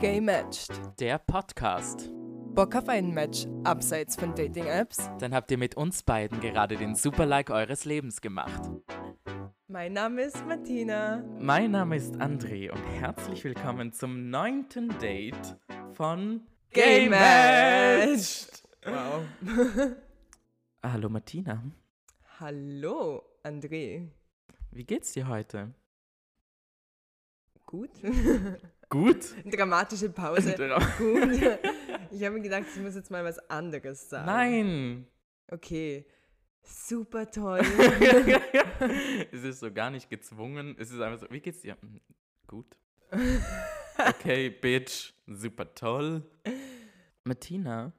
[0.00, 0.70] Gay Matched.
[0.98, 2.10] Der Podcast.
[2.54, 5.10] Bock auf ein Match abseits von Dating-Apps?
[5.18, 8.62] Dann habt ihr mit uns beiden gerade den Super-Like eures Lebens gemacht.
[9.68, 11.22] Mein Name ist Martina.
[11.38, 15.58] Mein Name ist André und herzlich willkommen zum neunten Date
[15.92, 18.66] von Gay Matched.
[18.86, 19.24] Wow.
[20.82, 21.62] Hallo Martina,
[22.38, 24.08] Hallo, André.
[24.70, 25.74] wie geht's dir heute?
[27.66, 27.90] Gut?
[28.90, 29.34] Gut?
[29.50, 30.54] Dramatische Pause.
[30.98, 31.58] Gut.
[32.12, 34.26] Ich habe mir gedacht, ich muss jetzt mal was anderes sagen.
[34.26, 35.06] Nein!
[35.46, 36.04] Okay.
[36.60, 37.60] Super toll.
[39.30, 40.74] es ist so gar nicht gezwungen.
[40.76, 41.76] Es ist einfach so, wie geht's dir?
[41.80, 42.00] "Hm,
[42.48, 42.76] Gut.
[43.96, 45.12] Okay, Bitch.
[45.28, 46.28] Super toll.
[47.22, 47.92] Martina,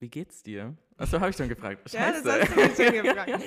[0.00, 0.76] wie geht's dir?
[0.96, 1.92] Achso, habe ich schon gefragt.
[1.92, 2.56] Ja, das Scheiße.
[2.56, 3.40] hast du schon gefragt.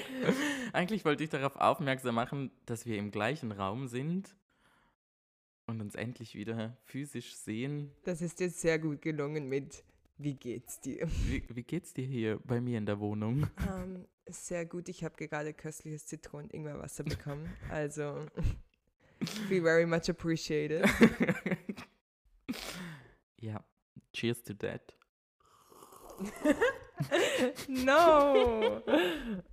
[0.72, 4.34] Eigentlich wollte ich darauf aufmerksam machen, dass wir im gleichen Raum sind
[5.68, 7.92] und uns endlich wieder physisch sehen.
[8.04, 9.84] Das ist dir sehr gut gelungen mit
[10.18, 11.08] Wie geht's dir?
[11.28, 13.48] Wie, wie geht's dir hier bei mir in der Wohnung?
[13.68, 14.88] Ähm, sehr gut.
[14.90, 17.50] Ich habe gerade köstliches Zitronen-Ingwerwasser bekommen.
[17.70, 18.28] Also,
[19.50, 20.86] we very much appreciated.
[23.40, 23.64] ja,
[24.14, 24.96] cheers to that.
[27.68, 28.82] no!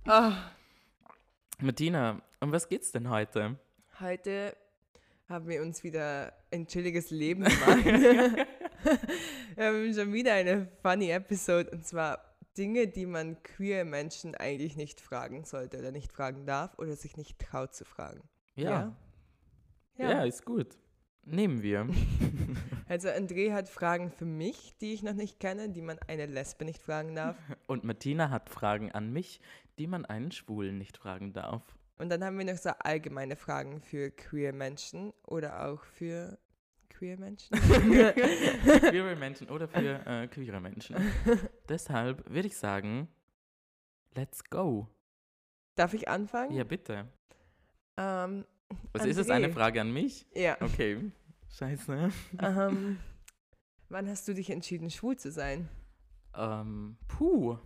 [0.05, 0.51] Ah,
[1.59, 3.57] Martina, um was geht's denn heute?
[4.01, 4.55] heute
[5.31, 7.85] haben wir uns wieder ein chilliges Leben gemacht.
[9.55, 14.75] wir haben schon wieder eine funny Episode und zwar Dinge, die man queer Menschen eigentlich
[14.75, 18.21] nicht fragen sollte oder nicht fragen darf oder sich nicht traut zu fragen.
[18.55, 18.95] Ja,
[19.97, 20.77] ja, ist gut.
[21.23, 21.87] Nehmen wir.
[22.87, 26.65] Also André hat Fragen für mich, die ich noch nicht kenne, die man eine Lesbe
[26.65, 27.37] nicht fragen darf.
[27.65, 29.39] Und Martina hat Fragen an mich,
[29.79, 31.63] die man einen Schwulen nicht fragen darf.
[32.01, 36.39] Und dann haben wir noch so allgemeine Fragen für queer Menschen oder auch für
[36.89, 37.55] queer Menschen.
[37.59, 40.95] queere Menschen oder für äh, queere Menschen.
[41.69, 43.07] Deshalb würde ich sagen,
[44.15, 44.87] let's go.
[45.75, 46.55] Darf ich anfangen?
[46.55, 47.07] Ja, bitte.
[47.97, 48.45] Ähm,
[48.93, 49.53] Also ist es eine André.
[49.53, 50.25] Frage an mich?
[50.33, 50.57] ja.
[50.59, 51.11] Okay.
[51.49, 52.09] Scheiße.
[52.39, 52.99] ähm,
[53.89, 55.69] wann hast du dich entschieden, schwul zu sein?
[56.33, 57.59] Ähm, puh.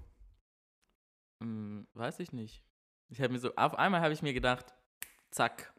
[1.42, 2.66] Hm, weiß ich nicht.
[3.10, 4.74] Ich habe mir so, auf einmal habe ich mir gedacht,
[5.32, 5.74] zack,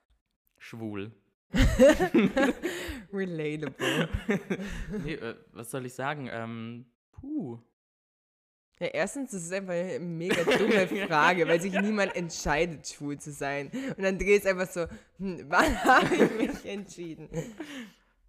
[0.59, 1.12] schwul.
[3.12, 4.09] Relatable.
[5.04, 6.28] nee, äh, was soll ich sagen?
[6.31, 7.59] Ähm, puh.
[8.78, 13.32] Ja, erstens, das ist einfach eine mega dumme Frage, weil sich niemand entscheidet, schwul zu
[13.32, 13.70] sein.
[13.97, 14.86] Und André ist einfach so,
[15.19, 17.28] hm, wann habe ich mich entschieden?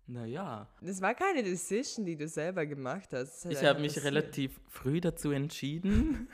[0.06, 0.70] Naja.
[0.82, 3.46] Das war keine Decision, die du selber gemacht hast.
[3.48, 6.30] Ich habe mich relativ früh dazu entschieden,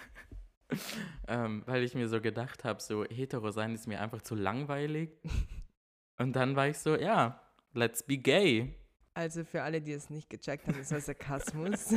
[1.27, 5.11] ähm, weil ich mir so gedacht habe, so hetero sein ist mir einfach zu langweilig.
[6.17, 7.41] Und dann war ich so, ja,
[7.73, 8.75] let's be gay.
[9.15, 11.93] Also für alle, die es nicht gecheckt haben, das war Sarkasmus.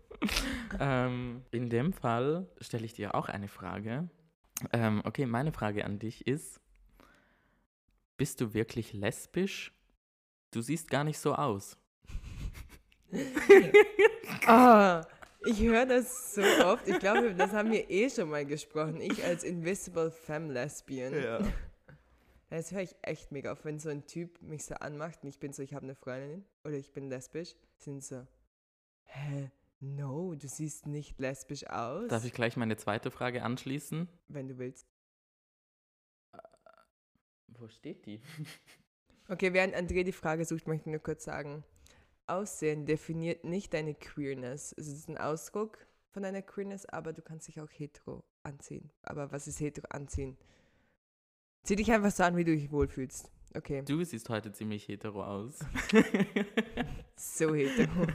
[0.80, 4.08] ähm, in dem Fall stelle ich dir auch eine Frage.
[4.72, 6.60] Ähm, okay, meine Frage an dich ist,
[8.16, 9.72] bist du wirklich lesbisch?
[10.50, 11.76] Du siehst gar nicht so aus.
[14.46, 15.02] Ah,
[15.48, 16.86] ich höre das so oft.
[16.86, 19.00] Ich glaube, das haben wir eh schon mal gesprochen.
[19.00, 21.52] Ich als Invisible Femme Lesbian.
[22.50, 25.38] Das höre ich echt mega auf, wenn so ein Typ mich so anmacht und ich
[25.38, 28.26] bin so, ich habe eine Freundin oder ich bin lesbisch, sind so,
[29.04, 29.50] hä,
[29.80, 34.08] no, du siehst nicht lesbisch aus, Darf ich gleich meine zweite Frage anschließen?
[34.28, 34.86] wenn du willst.
[37.48, 38.22] Wo steht die?
[39.28, 41.64] Okay, während André die Frage sucht, möchte ich nur kurz sagen,
[42.28, 44.74] Aussehen definiert nicht deine Queerness.
[44.76, 45.78] Es ist ein Ausdruck
[46.10, 48.90] von deiner Queerness, aber du kannst dich auch hetero anziehen.
[49.02, 50.36] Aber was ist hetero anziehen?
[51.64, 53.30] Zieh dich einfach so an, wie du dich wohlfühlst.
[53.54, 55.58] Okay, Du siehst heute ziemlich hetero aus.
[57.16, 58.06] so hetero.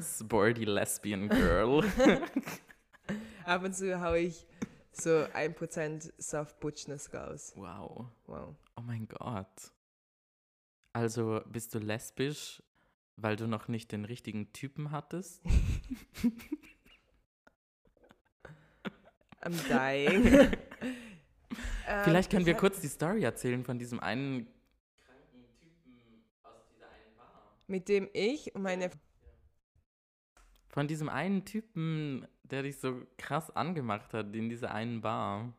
[0.00, 1.84] Sporty lesbian girl.
[3.44, 4.46] Ab und zu hau ich
[4.92, 7.52] so 1% Soft Butchness raus.
[7.56, 8.06] Wow.
[8.26, 8.54] Wow.
[8.76, 9.72] Oh mein Gott.
[10.92, 12.62] Also bist du lesbisch,
[13.16, 15.42] weil du noch nicht den richtigen Typen hattest?
[19.42, 20.50] I'm dying.
[21.86, 24.46] Ähm, Vielleicht können wir kurz die Story erzählen von diesem einen
[25.04, 27.56] kranken Typen aus dieser einen Bar.
[27.66, 28.90] Mit dem ich und meine
[30.68, 35.52] Von diesem einen Typen, der dich so krass angemacht hat in dieser einen Bar.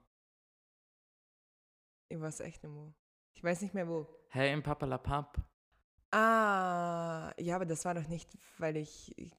[2.09, 2.93] Ich weiß echt nicht wo.
[3.33, 4.07] Ich weiß nicht mehr wo.
[4.29, 5.37] Hey, im Papalapap.
[6.13, 8.29] Ah, ja, aber das war doch nicht,
[8.59, 9.31] weil ich, ich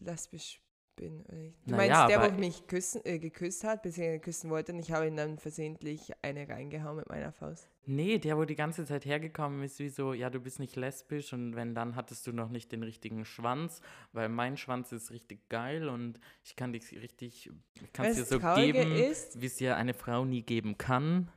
[0.00, 0.62] lesbisch
[0.96, 1.24] bin.
[1.66, 4.78] Du Naja, meinst der, aber- wo mich küssen, äh, geküsst hat, beziehungsweise küssen wollte und
[4.78, 7.68] ich habe ihm dann versehentlich eine reingehauen mit meiner Faust.
[7.86, 11.32] Nee, der, wo die ganze Zeit hergekommen ist, wie so, ja, du bist nicht lesbisch
[11.32, 13.80] und wenn, dann hattest du noch nicht den richtigen Schwanz,
[14.12, 17.50] weil mein Schwanz ist richtig geil und ich kann dich richtig,
[17.82, 21.32] ich kann es dir so geben, wie es dir eine Frau nie geben kann.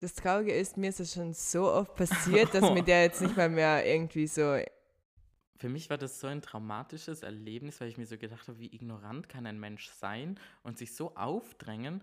[0.00, 3.36] Das Traurige ist, mir ist es schon so oft passiert, dass mir der jetzt nicht
[3.36, 4.58] mal mehr irgendwie so.
[5.58, 8.74] Für mich war das so ein traumatisches Erlebnis, weil ich mir so gedacht habe, wie
[8.74, 12.02] ignorant kann ein Mensch sein und sich so aufdrängen.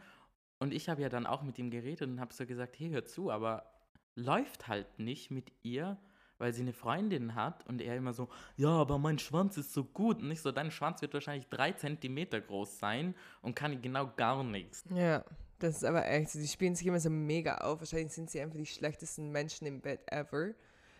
[0.57, 3.05] Und ich habe ja dann auch mit ihm geredet und habe so gesagt, hey, hör
[3.05, 3.71] zu, aber
[4.15, 5.97] läuft halt nicht mit ihr,
[6.39, 9.83] weil sie eine Freundin hat und er immer so, ja, aber mein Schwanz ist so
[9.83, 10.19] gut.
[10.19, 13.13] Und nicht so, dein Schwanz wird wahrscheinlich drei Zentimeter groß sein
[13.43, 14.83] und kann genau gar nichts.
[14.89, 15.23] Ja,
[15.63, 17.79] das ist aber echt, die spielen sich immer so mega auf.
[17.79, 20.53] Wahrscheinlich sind sie einfach die schlechtesten Menschen im Bett ever.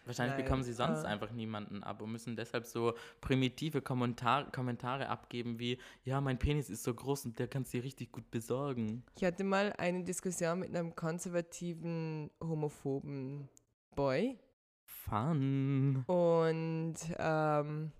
[0.05, 1.07] Wahrscheinlich Nein, bekommen sie sonst äh.
[1.07, 6.69] einfach niemanden ab und müssen deshalb so primitive Kommentar Kommentare abgeben wie, ja, mein Penis
[6.69, 9.03] ist so groß und der kann dir richtig gut besorgen.
[9.17, 13.49] Ich hatte mal eine Diskussion mit einem konservativen, homophoben
[13.95, 14.39] Boy.
[14.85, 16.03] Fun.
[16.07, 17.91] Und ähm,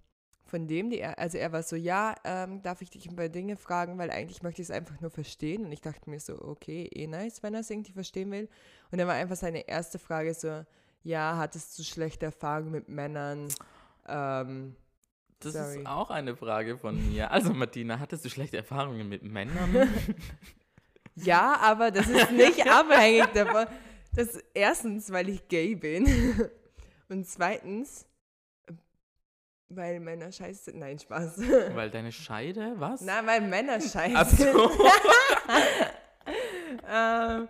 [0.53, 3.27] von dem, die er, also er war so, ja, ähm, darf ich dich ein paar
[3.27, 5.65] Dinge fragen, weil eigentlich möchte ich es einfach nur verstehen.
[5.65, 8.47] Und ich dachte mir so, okay, eh nice, wenn er es irgendwie verstehen will.
[8.91, 10.63] Und dann war einfach seine erste Frage so,
[11.01, 13.47] ja, hattest du schlechte Erfahrungen mit Männern?
[14.07, 14.75] Ähm,
[15.39, 15.79] Das Sorry.
[15.79, 17.31] ist auch eine Frage von mir.
[17.31, 19.89] Also, Martina, hattest du schlechte Erfahrungen mit Männern?
[21.15, 23.65] ja, aber das ist nicht abhängig davon.
[24.15, 26.05] Das erstens, weil ich gay bin.
[27.09, 28.05] Und zweitens,
[29.75, 30.79] weil Männer scheiße sind.
[30.79, 31.39] Nein, Spaß.
[31.73, 33.01] Weil deine Scheide, was?
[33.01, 34.51] Nein, weil Männer scheiße Ach sind.
[34.51, 34.71] so.
[36.89, 37.47] ähm,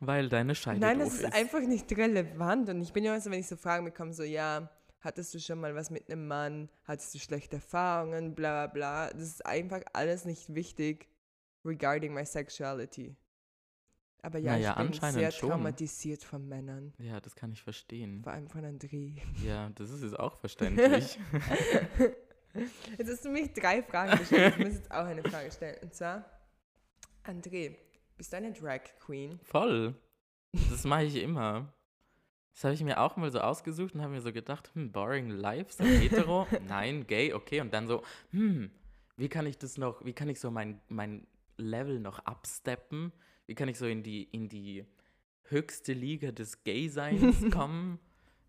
[0.00, 2.68] Weil deine Scheide nein, das ist einfach nicht relevant.
[2.68, 4.68] Und ich bin ja immer so, wenn ich so Fragen bekomme, so, ja,
[5.00, 6.68] hattest du schon mal was mit einem Mann?
[6.84, 8.34] Hattest du schlechte Erfahrungen?
[8.34, 9.10] Bla, bla, bla.
[9.12, 11.08] Das ist einfach alles nicht wichtig
[11.64, 13.16] regarding my sexuality.
[14.26, 15.50] Aber ja, Naja, ich bin anscheinend sehr schon.
[15.50, 16.92] traumatisiert von Männern.
[16.98, 18.24] Ja, das kann ich verstehen.
[18.24, 19.20] Vor allem von André.
[19.44, 21.16] Ja, das ist jetzt auch verständlich.
[22.98, 24.54] Jetzt hast du mich drei Fragen gestellt.
[24.58, 25.76] Ich muss jetzt auch eine Frage stellen.
[25.80, 26.24] Und zwar,
[27.24, 27.76] André,
[28.16, 29.38] bist du eine Drag Queen?
[29.44, 29.94] Voll.
[30.70, 31.72] Das mache ich immer.
[32.52, 35.28] Das habe ich mir auch mal so ausgesucht und habe mir so gedacht, hm, boring
[35.30, 37.60] life, so hetero, nein, gay, okay.
[37.60, 38.02] Und dann so,
[38.32, 38.72] hm,
[39.16, 41.28] wie kann ich das noch, wie kann ich so mein, mein
[41.58, 43.12] Level noch absteppen?
[43.46, 44.84] Wie kann ich so in die, in die
[45.44, 47.98] höchste Liga des Gay-Seins kommen?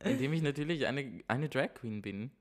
[0.03, 2.31] Indem ich natürlich eine, eine Drag Queen bin.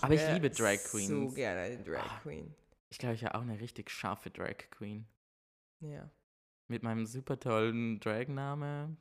[0.00, 1.34] Aber ich liebe Drag So Queens.
[1.34, 2.20] gerne eine Drag Ah.
[2.22, 2.54] Queen.
[2.90, 5.06] Ich glaube, ich wäre auch eine richtig scharfe Drag Queen.
[5.80, 6.10] Ja.
[6.68, 8.96] Mit meinem super tollen Drag-Name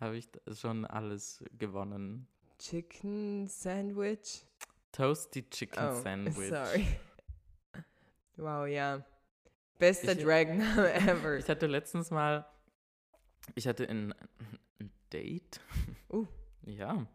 [0.00, 2.26] habe ich schon alles gewonnen.
[2.58, 4.44] Chicken Sandwich.
[4.92, 6.48] Toasty Chicken Oh, Sandwich.
[6.48, 6.86] sorry.
[8.36, 9.04] Wow, ja.
[9.80, 11.36] Bester Ich- Drag-Name ever.
[11.38, 12.46] Ich hatte letztens mal,
[13.56, 14.14] ich hatte ein,
[14.78, 15.60] ein Date.
[16.12, 16.26] Uh.
[16.62, 17.06] Ja,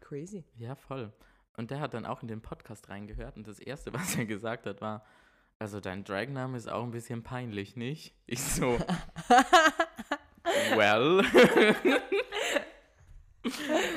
[0.00, 0.44] Crazy.
[0.56, 1.12] ja, voll.
[1.56, 4.66] Und der hat dann auch in den Podcast reingehört und das Erste, was er gesagt
[4.66, 5.04] hat, war,
[5.58, 8.14] also dein Drag-Name ist auch ein bisschen peinlich, nicht?
[8.26, 8.78] Ich so,
[10.76, 11.22] well.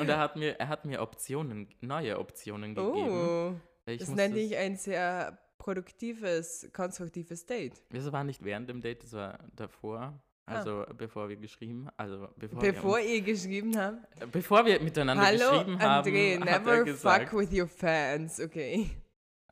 [0.00, 3.10] und er hat mir, er hat mir Optionen, neue Optionen gegeben.
[3.10, 3.54] Oh,
[3.86, 7.82] Ich das musste nenne ich ein sehr produktives, konstruktives Date.
[7.90, 10.18] Das war nicht während dem Date, das war davor.
[10.46, 12.62] Also bevor wir geschrieben, also bevor, Ah.
[12.62, 14.22] Bevor wir, ihr geschrieben habt.
[14.22, 17.68] uns, bevor wir miteinander Hallo, geschrieben haben, André, hat er never gesagt, fuck with your
[17.68, 18.90] fans, okay?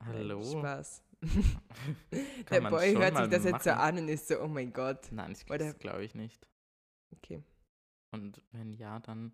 [0.04, 1.04] Hallo, Spaß.
[2.50, 3.80] Der Boy hört sich das jetzt so machen.
[3.80, 5.12] an und ist so, oh mein Gott.
[5.12, 6.48] Nein, ich, das glaube ich nicht.
[7.16, 7.42] Okay.
[8.12, 9.32] Und wenn ja, dann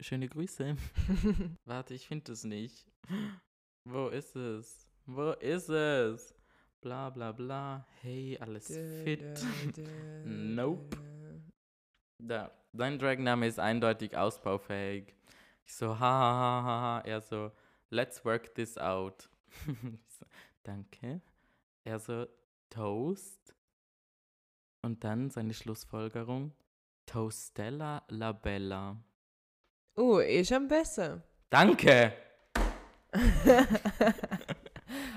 [0.00, 0.76] schöne Grüße.
[1.64, 2.86] Warte, ich finde es nicht.
[3.84, 4.85] Wo ist es?
[5.06, 6.34] Wo ist es?
[6.80, 7.86] Bla bla bla.
[8.02, 9.40] Hey, alles fit.
[10.24, 10.96] Nope.
[12.18, 15.14] Da, dein Drag-Name ist eindeutig ausbaufähig.
[15.64, 17.02] Ich so, ha, ha, ha, ha.
[17.04, 17.52] Er so,
[17.90, 19.28] let's work this out.
[19.66, 20.26] ich so,
[20.64, 21.20] danke.
[21.84, 22.26] Er so,
[22.68, 23.54] Toast.
[24.82, 26.52] Und dann seine Schlussfolgerung,
[27.06, 28.96] Toastella la Bella.
[29.94, 31.22] Oh, eh schon besser.
[31.48, 32.12] Danke!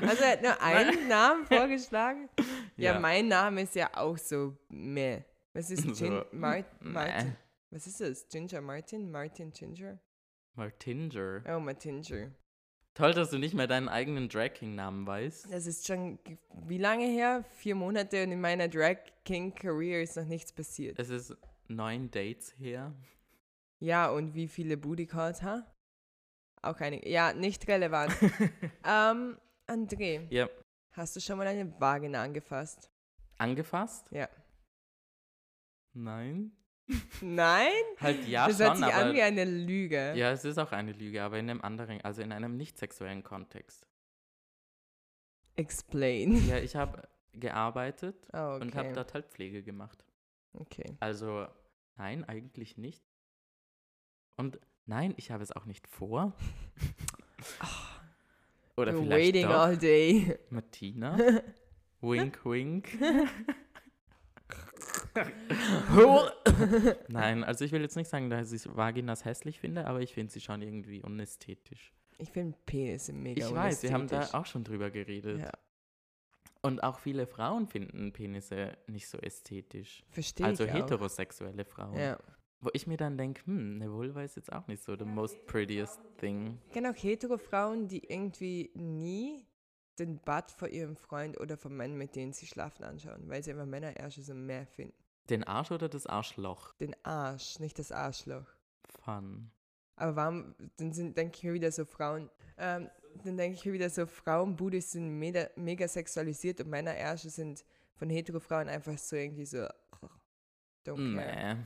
[0.01, 2.29] Also er hat nur einen Namen vorgeschlagen.
[2.77, 2.99] Ja, Ja.
[2.99, 5.21] mein Name ist ja auch so meh.
[5.53, 6.63] Was ist So, Mar.
[6.79, 7.35] Martin?
[7.71, 8.27] Was ist das?
[8.29, 9.11] Ginger Martin?
[9.11, 9.99] Martin Ginger?
[10.55, 11.43] Martinger.
[11.47, 12.31] Oh, Martinger.
[12.95, 15.51] Toll, dass du nicht mehr deinen eigenen Drag King-Namen weißt.
[15.53, 16.19] Das ist schon,
[16.67, 17.45] wie lange her?
[17.57, 20.99] Vier Monate und in meiner Drag King Career ist noch nichts passiert.
[20.99, 21.37] Es ist
[21.67, 22.93] neun Dates her.
[23.79, 25.65] Ja, und wie viele Booty Calls, ha?
[26.61, 27.07] Auch keine.
[27.07, 28.13] Ja, nicht relevant.
[28.85, 29.37] ähm,
[29.69, 30.49] André, Ja,
[30.91, 32.89] Hast du schon mal eine Vagina angefasst?
[33.37, 34.07] Angefasst?
[34.11, 34.27] Ja.
[35.93, 36.51] Nein.
[37.21, 37.71] Nein?
[37.99, 40.13] Halt ja das schon, hört sich aber an wie eine Lüge.
[40.15, 43.23] ja, es ist auch eine Lüge, aber in einem anderen, also in einem nicht sexuellen
[43.23, 43.85] Kontext.
[45.55, 46.47] Explain.
[46.47, 48.61] Ja, ich habe gearbeitet Oh, okay.
[48.61, 50.03] und habe dort halt Pflege gemacht.
[50.53, 50.97] okay.
[50.99, 51.47] Also
[51.97, 53.03] nein, eigentlich nicht.
[54.37, 56.33] Und nein, ich habe es auch nicht vor.
[58.79, 59.59] Oder You're vielleicht waiting doch.
[59.59, 60.37] all day.
[60.49, 61.17] Martina.
[62.01, 62.97] wink, wink.
[67.09, 70.31] Nein, also ich will jetzt nicht sagen, dass ich Vaginas hässlich finde, aber ich finde
[70.31, 71.93] sie schon irgendwie unästhetisch.
[72.17, 75.39] Ich finde Penisse mega ich weiß, wir haben da auch schon drüber geredet.
[75.39, 75.51] Ja,
[76.61, 80.03] Und auch viele Frauen finden Penisse nicht so ästhetisch.
[80.09, 80.75] verstehe also ich auch.
[80.75, 81.97] heterosexuelle Frauen.
[81.97, 82.17] Ja.
[82.61, 85.45] Wo ich mir dann denke, hm, eine Vulva ist jetzt auch nicht so the most
[85.45, 86.59] prettiest thing.
[86.67, 89.45] Ich kenne auch hetero Frauen, die irgendwie nie
[89.97, 93.51] den Butt von ihrem Freund oder von Männern, mit denen sie schlafen, anschauen, weil sie
[93.51, 94.93] einfach Männerärsche so mehr finden.
[95.29, 96.73] Den Arsch oder das Arschloch?
[96.75, 98.47] Den Arsch, nicht das Arschloch.
[98.83, 99.51] Fun.
[99.95, 102.89] Aber warum, dann sind, denke ich mir wieder so Frauen, ähm,
[103.23, 108.09] dann denke ich mir wieder so, Frauenbudis sind mega, mega sexualisiert und Männerärsche sind von
[108.09, 109.67] hetero Frauen einfach so irgendwie so,
[110.85, 111.55] don't care.
[111.55, 111.61] Nee.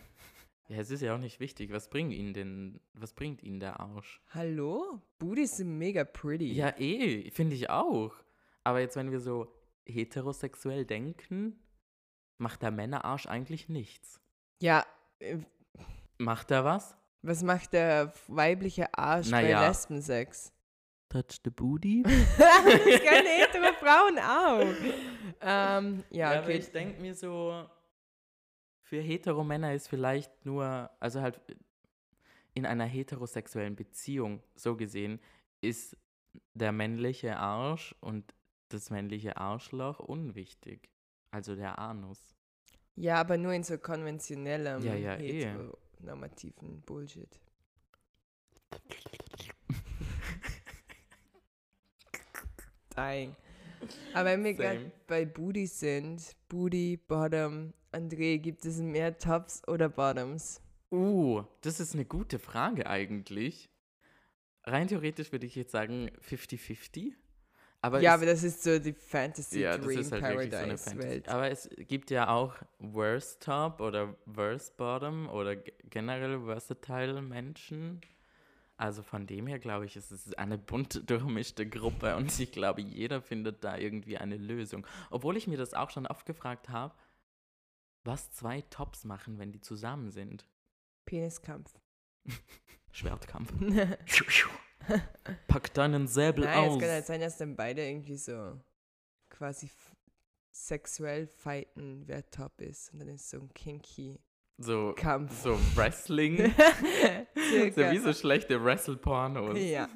[0.69, 1.71] Ja, es ist ja auch nicht wichtig.
[1.71, 4.21] Was bringt ihnen denn, was bringt ihnen der Arsch?
[4.33, 5.01] Hallo?
[5.19, 6.53] Budis sind mega pretty.
[6.53, 8.13] Ja, eh, finde ich auch.
[8.63, 9.53] Aber jetzt, wenn wir so
[9.85, 11.59] heterosexuell denken,
[12.37, 14.21] macht der Männerarsch eigentlich nichts.
[14.61, 14.85] Ja,
[15.19, 15.37] äh,
[16.17, 16.95] Macht er was?
[17.21, 19.67] was macht der weibliche Arsch bei Naja.
[19.67, 20.51] Lesbensex?
[21.09, 22.03] Touch the booty?
[22.37, 24.73] das können hetero Frauen auch.
[25.41, 26.57] Ähm, ja, aber okay.
[26.57, 27.65] ich denke mir so,
[28.93, 31.41] für hetero Männer ist vielleicht nur, also halt
[32.53, 35.19] in einer heterosexuellen Beziehung, so gesehen,
[35.61, 35.97] ist
[36.53, 38.35] der männliche Arsch und
[38.69, 40.91] das männliche Arschloch unwichtig.
[41.31, 42.35] Also der Anus.
[42.95, 45.43] Ja, aber nur in so konventionellem, Ja, ja, eh.
[45.43, 47.39] heteronormativen Bullshit.
[52.95, 53.35] Dying.
[54.13, 59.89] Aber wenn wir gerade bei Booty sind, Booty, Bottom, André, gibt es mehr Tops oder
[59.89, 60.61] Bottoms?
[60.91, 63.69] Uh, das ist eine gute Frage eigentlich.
[64.63, 67.13] Rein theoretisch würde ich jetzt sagen 50-50.
[67.81, 70.51] Aber ja, es, aber das ist so die Fantasy ja, das Dream ist halt wirklich
[70.51, 71.09] so eine Paradise Fantasy.
[71.09, 71.29] Welt.
[71.29, 77.99] Aber es gibt ja auch Worst Top oder Worst Bottom oder ge- generell versatile Menschen.
[78.77, 82.81] Also von dem her glaube ich, ist es eine bunt durchmischte Gruppe und ich glaube,
[82.81, 84.87] jeder findet da irgendwie eine Lösung.
[85.09, 86.93] Obwohl ich mir das auch schon oft gefragt habe,
[88.03, 90.47] was zwei Tops machen, wenn die zusammen sind.
[91.05, 91.71] Peniskampf.
[92.91, 93.51] Schwertkampf.
[95.47, 96.79] Pack deinen Säbel Nein, es aus.
[96.79, 98.59] kann halt sein, dass dann beide irgendwie so
[99.29, 99.69] quasi
[100.51, 102.93] sexuell fighten, wer top ist.
[102.93, 104.19] Und dann ist so ein kinky
[104.57, 105.41] So, Kampf.
[105.41, 106.37] so Wrestling.
[107.35, 109.57] so wie so schlechte Wrestle-Pornos.
[109.57, 109.89] Ja.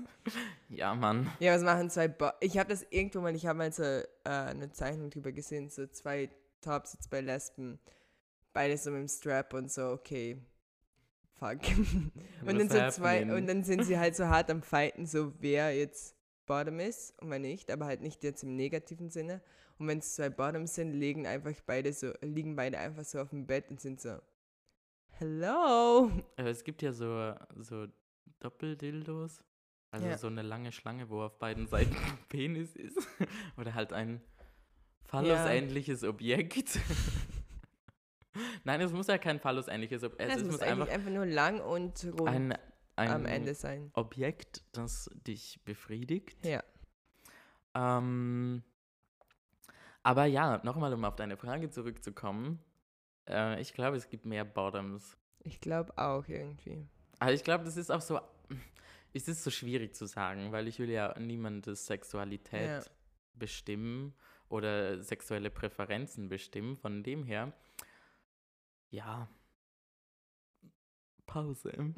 [0.69, 1.31] Ja, Mann.
[1.39, 4.03] Ja, was machen zwei Bo Ich habe das irgendwo mal, ich habe mal so äh,
[4.23, 6.29] eine Zeichnung drüber gesehen, so zwei
[6.61, 7.79] Tops jetzt bei Lesben.
[8.57, 10.41] Beide so mit dem Strap und so, okay.
[11.35, 11.59] Fuck.
[12.47, 15.77] und dann so zwei, und dann sind sie halt so hart am Fighten, so wer
[15.77, 16.15] jetzt
[16.47, 19.43] Bottom ist und wer nicht, aber halt nicht jetzt im negativen Sinne.
[19.77, 23.29] Und wenn es zwei Bottoms sind, legen einfach beide so, liegen beide einfach so auf
[23.29, 24.17] dem Bett und sind so,
[25.19, 26.11] Hello.
[26.37, 27.85] Aber es gibt ja so, so
[28.39, 29.43] Doppeldildos.
[29.91, 30.17] Also Ja.
[30.17, 32.97] so eine lange Schlange, wo auf beiden Seiten ein Penis ist.
[33.57, 34.21] Oder halt ein
[35.05, 36.79] Phallus-ähnliches Objekt.
[38.63, 41.60] Nein, es muss ja kein Phallus-ähnliches Objekt Es Es muss muss einfach einfach nur lang
[41.62, 42.58] und rund ein,
[42.96, 43.91] ein am Ende sein.
[43.94, 46.46] Objekt, das dich befriedigt.
[46.46, 46.63] Ja.
[47.75, 48.63] Ähm,
[50.03, 52.60] aber ja, nochmal, um auf deine Frage zurückzukommen.
[53.27, 55.17] Äh, ich glaube, es gibt mehr Bottoms.
[55.44, 56.86] Ich glaube auch irgendwie.
[57.20, 58.20] Aber ich glaube, das ist auch so.
[59.13, 62.84] Es ist so schwierig zu sagen, weil ich will ja niemandes Sexualität Ja.
[63.34, 64.13] bestimmen
[64.50, 66.77] oder sexuelle Präferenzen bestimmen.
[66.77, 67.51] Von dem her,
[68.89, 69.29] ja.
[71.25, 71.72] Pause.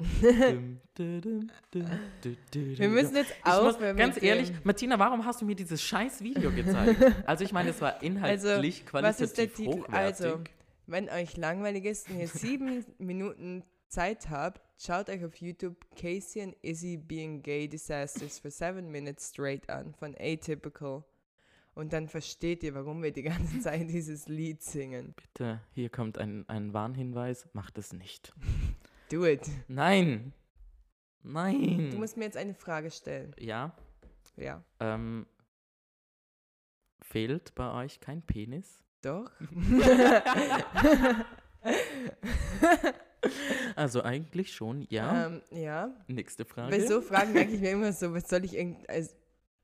[0.96, 3.96] Wir müssen jetzt aufhören.
[3.96, 7.00] ganz ehrlich, Martina, warum hast du mir dieses scheiß Video gezeigt?
[7.26, 9.82] Also ich meine, es war inhaltlich was ist der qualitativ Titel?
[9.82, 10.26] hochwertig.
[10.26, 10.40] Also,
[10.86, 16.42] Wenn euch langweilig ist und ihr sieben Minuten Zeit habt, schaut euch auf YouTube Casey
[16.42, 21.04] and Izzy Being Gay Disasters for seven minutes straight an von Atypical.
[21.74, 25.14] Und dann versteht ihr, warum wir die ganze Zeit dieses Lied singen.
[25.16, 28.34] Bitte, hier kommt ein, ein Warnhinweis, macht es nicht.
[29.10, 29.48] Do it.
[29.68, 30.32] Nein!
[31.22, 31.90] Nein!
[31.90, 33.34] Du musst mir jetzt eine Frage stellen.
[33.38, 33.74] ja,
[34.36, 34.62] Ja.
[34.80, 35.26] ähm,
[37.02, 38.82] Fehlt bei euch kein Penis?
[39.02, 39.30] Doch.
[43.76, 45.26] Also eigentlich schon, ja.
[45.26, 45.94] Ähm, ja.
[46.08, 46.70] Nächste Frage.
[46.76, 48.88] Bei so Fragen denke ich mir immer so, was soll ich irgend.
[48.88, 49.14] Also,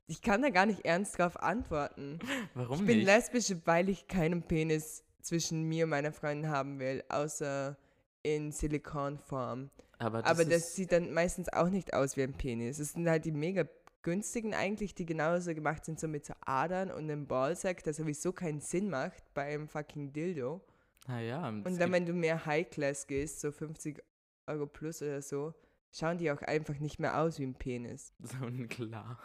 [0.07, 2.19] ich kann da gar nicht ernst drauf antworten.
[2.53, 3.05] Warum Ich bin nicht?
[3.05, 7.77] lesbisch, weil ich keinen Penis zwischen mir und meiner Freundin haben will, außer
[8.23, 9.69] in Silikonform.
[9.99, 12.79] Aber das, Aber das sieht dann meistens auch nicht aus wie ein Penis.
[12.79, 13.65] Es sind halt die mega
[14.03, 18.31] günstigen eigentlich, die genauso gemacht sind, so mit so Adern und einem Ballsack, der sowieso
[18.31, 20.61] keinen Sinn macht bei einem fucking Dildo.
[21.07, 24.01] naja, Und dann, wenn du mehr High-Class gehst, so 50
[24.45, 25.53] Euro plus oder so,
[25.91, 28.13] schauen die auch einfach nicht mehr aus wie ein Penis.
[28.23, 29.19] So ein klar.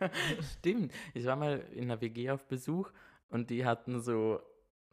[0.58, 0.92] Stimmt.
[1.14, 2.90] Ich war mal in einer WG auf Besuch
[3.28, 4.40] und die hatten so,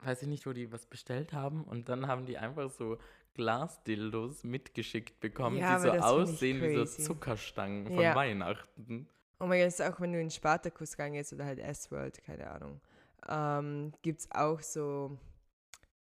[0.04, 2.98] weiß ich nicht, wo die was bestellt haben und dann haben die einfach so
[3.36, 6.86] Glasdildos mitgeschickt bekommen, Ja, die so aussehen wie so.
[6.86, 8.16] Zuckerstangen von Ja.
[8.16, 9.08] Weihnachten.
[9.40, 12.50] Oh mein Gott, das ist auch wenn du in Spartakus gehst oder halt S-World, keine
[12.50, 12.80] Ahnung,
[13.28, 15.18] ähm, gibt es auch so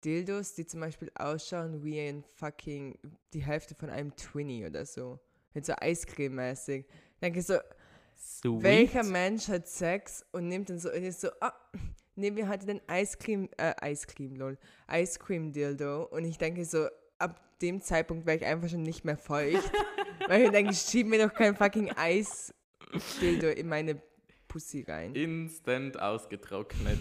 [0.04, 2.98] Dildos, die zum Beispiel ausschauen wie ein fucking,
[3.34, 5.20] die Hälfte von einem Twinny oder so.
[5.54, 6.86] Mit so Eiscreme-mäßig.
[7.22, 7.58] Denke ich so,
[8.18, 8.64] Sweet.
[8.64, 11.54] welcher Mensch hat Sex und nimmt dann so, und ist so, ah,
[12.16, 14.58] nehmen wir heute den Eiscreme, äh, Eiscreme, lol,
[14.92, 16.04] Ice Cream Dildo.
[16.04, 16.88] Und ich denke so,
[17.18, 19.72] ab dem Zeitpunkt wäre ich einfach schon nicht mehr feucht.
[20.28, 22.54] weil ich denke, schieb mir doch kein fucking Eis
[23.22, 24.02] Dildo in meine
[24.48, 25.14] Pussy rein.
[25.16, 27.00] Instant ausgetrocknet.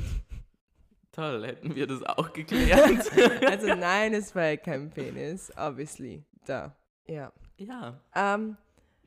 [1.19, 3.11] Toll, hätten wir das auch geklärt.
[3.45, 6.23] Also nein, es war kein Penis, obviously.
[6.47, 6.77] Da.
[7.09, 7.33] Ja.
[7.57, 8.57] ja, Ähm.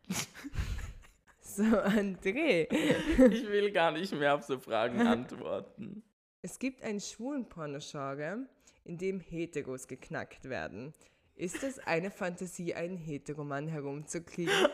[1.39, 2.67] so, André.
[2.69, 6.03] ich will gar nicht mehr auf so Fragen antworten.
[6.41, 8.45] Es gibt einen schwulen Pornogenre,
[8.83, 10.91] in dem Heteros geknackt werden.
[11.35, 14.67] Ist es eine Fantasie, einen Heteromann herumzukriegen?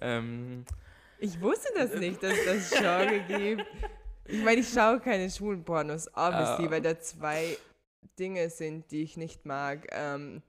[0.00, 0.64] ähm,
[1.20, 3.64] Ich wusste das nicht, dass das Genre gibt.
[4.26, 6.70] Ich meine, ich schaue keine schwulen Pornos, obviously, Ah.
[6.70, 7.56] weil da zwei
[8.18, 9.86] Dinge sind, die ich nicht mag.
[9.90, 10.42] Ähm,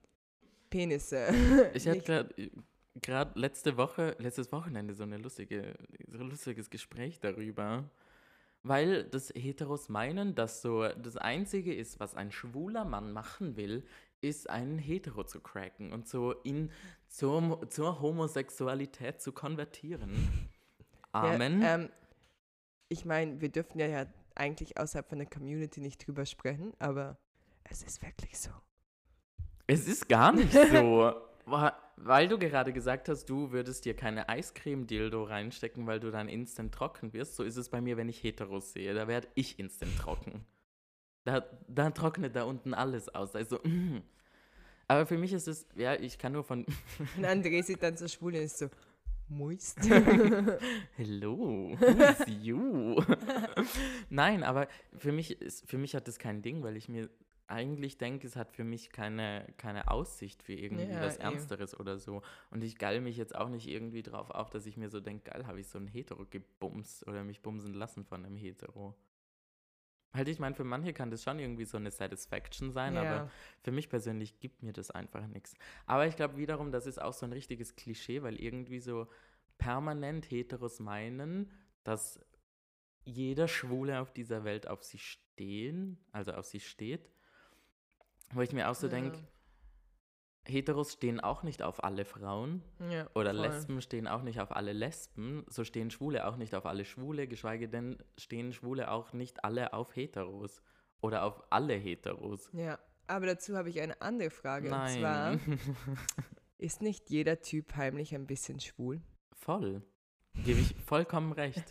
[0.70, 1.28] Penisse.
[1.74, 2.52] Ich hatte gerade
[3.02, 5.76] gerade letzte Woche, letztes Wochenende so eine lustige,
[6.12, 7.90] so ein lustiges Gespräch darüber,
[8.64, 13.86] weil das Heteros meinen, dass so das Einzige ist, was ein schwuler Mann machen will,
[14.22, 16.72] ist einen Hetero zu cracken und so ihn
[17.08, 20.12] zur, zur Homosexualität zu konvertieren.
[21.12, 21.62] Amen.
[21.62, 21.90] Ja, ähm,
[22.88, 27.18] ich meine, wir dürfen ja, ja eigentlich außerhalb von der Community nicht drüber sprechen, aber
[27.64, 28.52] es ist wirklich so.
[29.68, 31.14] Es ist gar nicht so.
[31.98, 36.74] Weil du gerade gesagt hast, du würdest dir keine Eiscreme-Dildo reinstecken, weil du dann instant
[36.74, 37.36] trocken wirst.
[37.36, 38.94] So ist es bei mir, wenn ich Heteros sehe.
[38.94, 40.46] Da werde ich instant trocken.
[41.26, 43.36] Da, da trocknet da unten alles aus.
[43.36, 44.02] Also, mm.
[44.88, 46.66] Aber für mich ist es, ja, ich kann nur von,
[47.18, 48.70] Und André sieht dann so schwul und ist so,
[49.30, 49.80] moist.
[50.98, 53.02] hello, who is you?
[54.10, 57.10] Nein, aber für mich, ist, für mich hat das kein Ding, weil ich mir
[57.48, 61.24] eigentlich denke, es hat für mich keine, keine Aussicht für irgendwie Ja, was eh.
[61.24, 62.22] Ernsteres oder so.
[62.52, 65.32] Und ich geil mich jetzt auch nicht irgendwie drauf auf, dass ich mir so denke,
[65.32, 68.96] geil, habe ich so einen Hetero gebumst oder mich bumsen lassen von einem Hetero.
[70.12, 73.30] Halt, ich meine, für manche kann das schon irgendwie so eine Satisfaction sein, aber ja.
[73.62, 75.54] für mich persönlich gibt mir das einfach nichts.
[75.86, 79.08] Aber ich glaube wiederum, das ist auch so ein richtiges Klischee, weil irgendwie so
[79.60, 81.52] permanent Heteros meinen,
[81.84, 82.20] dass
[83.06, 87.10] jeder Schwule auf dieser Welt auf sie stehen, also auf sie steht.
[88.32, 88.94] Wo ich mir auch so Ja.
[88.94, 89.20] denke,
[90.50, 93.42] Heteros stehen auch nicht auf alle Frauen ja, oder voll.
[93.42, 97.28] Lesben stehen auch nicht auf alle Lesben, so stehen Schwule auch nicht auf alle Schwule,
[97.28, 100.62] geschweige denn stehen Schwule auch nicht alle auf Heteros
[101.02, 102.50] oder auf alle Heteros.
[102.54, 104.74] Ja, aber dazu habe ich eine andere Frage.
[104.74, 105.60] Und zwar, Nein.
[106.58, 109.02] ist nicht jeder Typ heimlich ein bisschen schwul?
[109.34, 109.82] Voll.
[110.46, 111.64] Gebe ich vollkommen recht.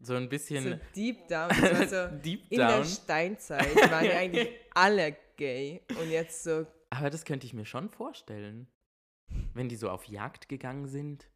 [0.00, 1.48] So ein So bisschen deep down.
[1.48, 1.60] Das
[1.92, 2.84] war so, deep in der down.
[2.84, 5.82] Steinzeit waren ja eigentlich alle gay.
[6.00, 8.66] Und jetzt so, Aber das könnte ich mir schon vorstellen.
[9.54, 11.30] Wenn die so auf Jagd gegangen sind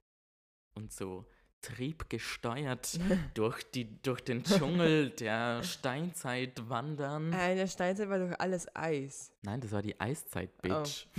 [0.75, 1.27] und so
[1.61, 2.99] triebgesteuert
[3.35, 7.33] durch, die, durch den Dschungel der Steinzeit wandern.
[7.33, 9.31] äh, in der Steinzeit war doch alles Eis.
[9.43, 10.63] Nein, das war die Eiszeit, Oh.
[10.63, 11.07] Bitch.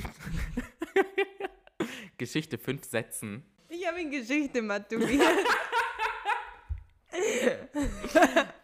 [2.17, 3.45] Geschichte fünf Sätzen.
[3.69, 5.21] Ich habe in Geschichte maturiert.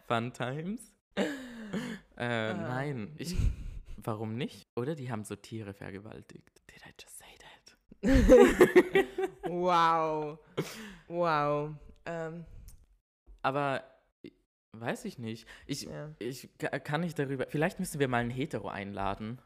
[0.06, 0.92] Fun Times.
[1.14, 1.26] Äh,
[2.22, 2.52] Ah.
[2.54, 3.34] Nein, ich.
[4.02, 4.68] Warum nicht?
[4.76, 6.60] Oder die haben so Tiere vergewaltigt.
[6.70, 7.74] Did I just say that?
[9.50, 10.38] wow.
[11.08, 11.74] Wow.
[12.06, 12.44] Ähm,
[13.42, 13.84] Aber
[14.72, 15.46] weiß ich nicht.
[15.66, 16.10] Ich, ja.
[16.18, 17.46] ich ka- kann nicht darüber.
[17.48, 19.40] Vielleicht müssen wir mal einen Hetero einladen.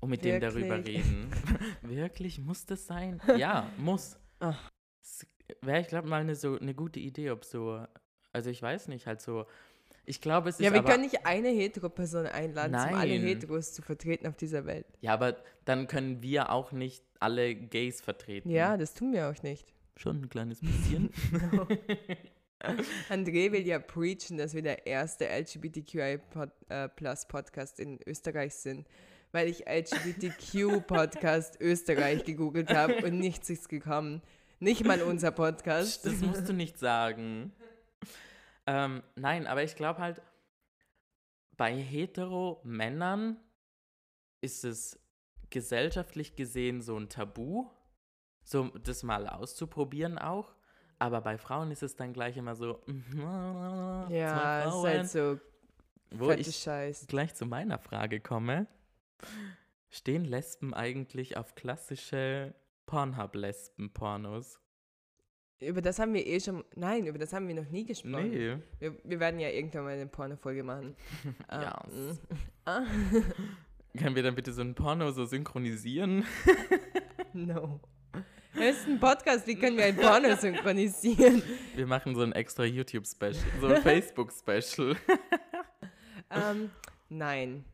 [0.00, 1.04] Und mit dem darüber Wirklich?
[1.04, 1.30] reden.
[1.82, 2.38] Wirklich?
[2.38, 3.20] Muss das sein?
[3.36, 4.18] Ja, muss.
[4.38, 4.70] Ach.
[5.02, 5.26] S-
[5.60, 7.84] wäre ich glaube mal eine so eine gute Idee, ob so,
[8.32, 9.44] also ich weiß nicht, halt so,
[10.10, 13.22] ich glaube es ist Ja, wir aber, können nicht eine Hetero-Person einladen, um alle Nein.
[13.22, 14.86] Heteros zu vertreten auf dieser Welt.
[15.00, 18.50] ja, aber dann können wir auch nicht alle Gays vertreten.
[18.50, 19.72] Ja, das tun wir auch nicht.
[19.96, 21.10] Schon ein kleines bisschen.
[23.08, 28.86] André will ja preachen, dass wir der erste LGBTQI-Plus-Podcast in Österreich sind,
[29.32, 34.20] weil ich LGBTQ-Podcast Österreich gegoogelt habe und nichts ist gekommen.
[34.58, 36.04] Nicht mal unser Podcast.
[36.04, 37.52] Das musst du nicht sagen.
[38.70, 40.22] Ähm, nein, aber ich glaube halt,
[41.56, 43.36] bei hetero-Männern
[44.40, 44.98] ist es
[45.50, 47.68] gesellschaftlich gesehen so ein Tabu,
[48.44, 50.54] so das mal auszuprobieren auch.
[51.00, 52.80] Aber bei Frauen ist es dann gleich immer so,
[54.08, 55.40] Ja, ist halt so
[56.10, 57.06] Wo ich Scheiß.
[57.08, 58.66] gleich zu meiner Frage komme.
[59.88, 62.54] Stehen Lesben eigentlich auf klassische
[62.86, 64.60] Pornhub-Lesben-Pornos?
[65.60, 66.64] Über das haben wir eh schon.
[66.74, 68.30] Nein, über das haben wir noch nie gesprochen.
[68.30, 68.56] Nee.
[68.78, 70.96] Wir, wir werden ja irgendwann mal eine Porno-Folge machen.
[71.52, 72.18] Yes.
[72.18, 72.34] mm.
[72.64, 72.84] Ah,
[73.98, 76.24] Können wir dann bitte so ein Porno so synchronisieren?
[77.32, 77.80] no.
[78.54, 81.42] Das ist ein Podcast, wie können wir ein Porno synchronisieren?
[81.74, 84.96] Wir machen so ein extra YouTube-Special, so ein Facebook-Special.
[86.30, 86.70] Ähm,
[87.08, 87.64] nein.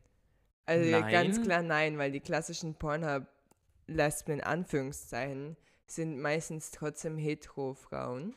[0.64, 1.12] Also Nein?
[1.12, 8.34] ganz klar nein, weil die klassischen Pornhub-Lesben in Anführungszeichen sind meistens trotzdem hetero-Frauen.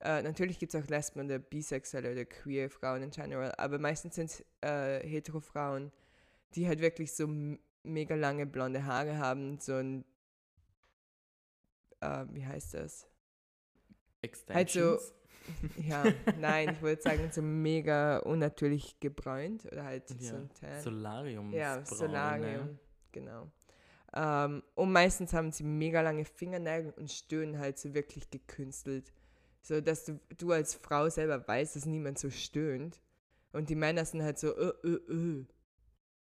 [0.00, 4.14] Äh, natürlich gibt es auch Lesben oder bisexuelle oder queer Frauen in general, aber meistens
[4.16, 5.90] sind es äh, hetero-Frauen,
[6.54, 7.26] die halt wirklich so
[7.82, 10.04] mega lange blonde Haare haben, so ein,
[12.00, 13.06] äh, wie heißt das?
[14.48, 15.12] Halt so- Extensions.
[15.76, 16.04] Ja,
[16.40, 20.82] nein, ich wollte sagen, so mega unnatürlich gebräunt oder halt Ja, so ein Tan.
[20.82, 21.52] Solarium.
[21.52, 22.80] Ja, Solarium,
[23.12, 23.48] genau.
[24.18, 29.12] Ähm, und meistens haben sie mega lange Fingernägel und stöhnen halt so wirklich gekünstelt.
[29.60, 33.00] So, dass du, du als Frau selber weißt, dass niemand so stöhnt.
[33.52, 35.44] Und die Männer sind halt so, äh, äh, äh.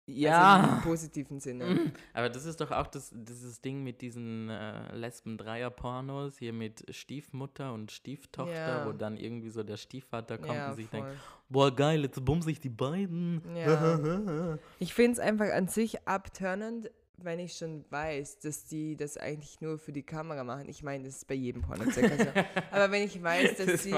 [0.07, 0.81] Also im Ja.
[0.83, 1.65] positiven Sinne.
[1.65, 1.91] Mm.
[2.13, 7.73] Aber das ist doch auch das, dieses Ding mit diesen äh, Lesben-Dreier-Pornos, hier mit Stiefmutter
[7.73, 8.85] und Stieftochter, Ja.
[8.85, 11.17] wo dann irgendwie so der Stiefvater kommt Ja, und sich denkt, voll.
[11.49, 13.41] boah geil, jetzt bumse ich die beiden.
[13.55, 14.57] Ja.
[14.79, 16.91] Ich finde es einfach an sich abturnend,
[17.23, 20.69] wenn ich schon weiß, dass die das eigentlich nur für die Kamera machen.
[20.69, 22.29] Ich meine, das ist bei jedem Porno circa so.
[22.71, 23.91] Aber wenn ich weiß, dass das sie,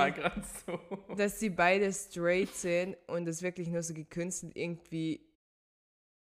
[0.66, 0.80] so.
[1.16, 5.22] dass sie beide straight sind und das wirklich nur so gekünstelt irgendwie,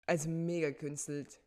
[0.05, 1.41] also mega künstelt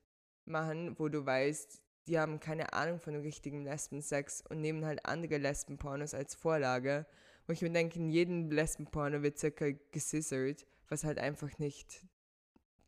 [0.45, 5.07] machen, wo du weißt, die haben keine Ahnung von dem richtigen Lesbensex und nehmen halt
[5.07, 7.07] andere Lesbenpornos als Vorlage.
[7.47, 12.05] Wo ich mir denke, in jedem Lesbenporno wird circa gescissert, was halt einfach nicht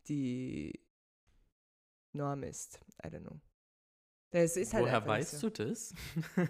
[0.08, 0.83] die
[2.14, 2.80] Norm ist.
[3.04, 3.40] I don't know.
[4.30, 5.48] Das ist halt Woher weißt so.
[5.48, 5.94] du das?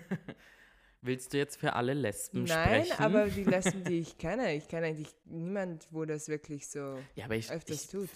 [1.03, 3.03] Willst du jetzt für alle Lesben Nein, sprechen?
[3.05, 7.31] aber die Lesben, die ich kenne, ich kenne eigentlich niemand, wo das wirklich so ja,
[7.31, 8.09] ich, öfters ich, tut.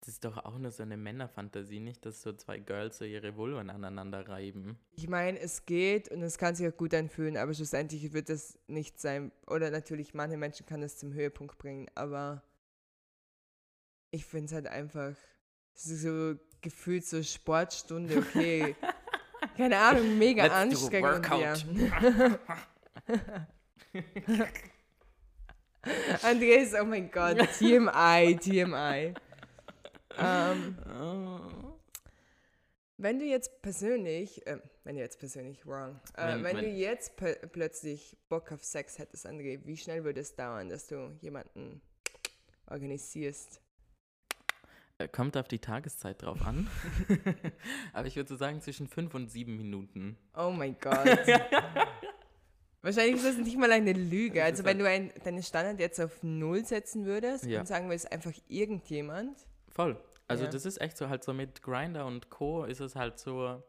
[0.00, 3.34] das ist doch auch nur so eine Männerfantasie, nicht, dass so zwei Girls so ihre
[3.34, 4.78] Vulven aneinander reiben.
[4.90, 8.58] Ich meine, es geht und es kann sich auch gut anfühlen, aber schlussendlich wird das
[8.66, 9.32] nicht sein.
[9.46, 12.42] Oder natürlich, manche Menschen kann es zum Höhepunkt bringen, aber
[14.10, 15.16] ich finde es halt einfach
[15.74, 18.74] so gefühlt so Sportstunde, okay.
[19.56, 21.88] Keine Ahnung, mega Let's do a anstrengend.
[21.88, 22.38] Ja.
[26.22, 29.14] Andreas, oh mein Gott, TMI, TMI.
[30.18, 31.40] Ähm, Oh.
[32.98, 36.76] Wenn du jetzt persönlich, äh, wenn du jetzt persönlich wrong, äh, Wenn- wenn, du wenn-
[36.76, 41.10] jetzt pe- plötzlich Bock auf Sex hättest, André, wie schnell würde es dauern, dass du
[41.20, 41.80] jemanden
[42.66, 43.60] organisierst?
[45.04, 46.68] Äh, Kommt auf die Tageszeit drauf an.
[47.92, 50.16] aber ich würde so sagen zwischen fünf und sieben Minuten.
[50.36, 51.06] Oh mein Gott.
[52.82, 54.42] Wahrscheinlich ist das nicht mal eine Lüge.
[54.42, 57.60] Also wenn du ein, deine Standard jetzt auf Null setzen würdest Ja.
[57.60, 59.38] und sagen würdest, einfach irgendjemand.
[59.68, 59.96] Voll.
[60.28, 60.50] Also Ja.
[60.50, 62.64] das ist echt so halt so mit Grinder und Co.
[62.64, 63.62] ist es halt so.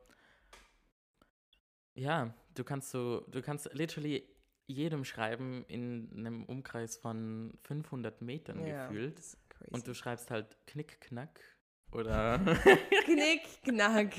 [1.96, 4.28] Ja, du kannst so, du kannst literally
[4.65, 9.19] jedem schreiben in einem Umkreis von 500 Metern Ja, gefühlt.
[9.63, 9.73] Crazy.
[9.76, 11.39] Und du schreibst halt Knick, Knack
[11.91, 12.39] oder.
[13.06, 14.13] Knick, knack.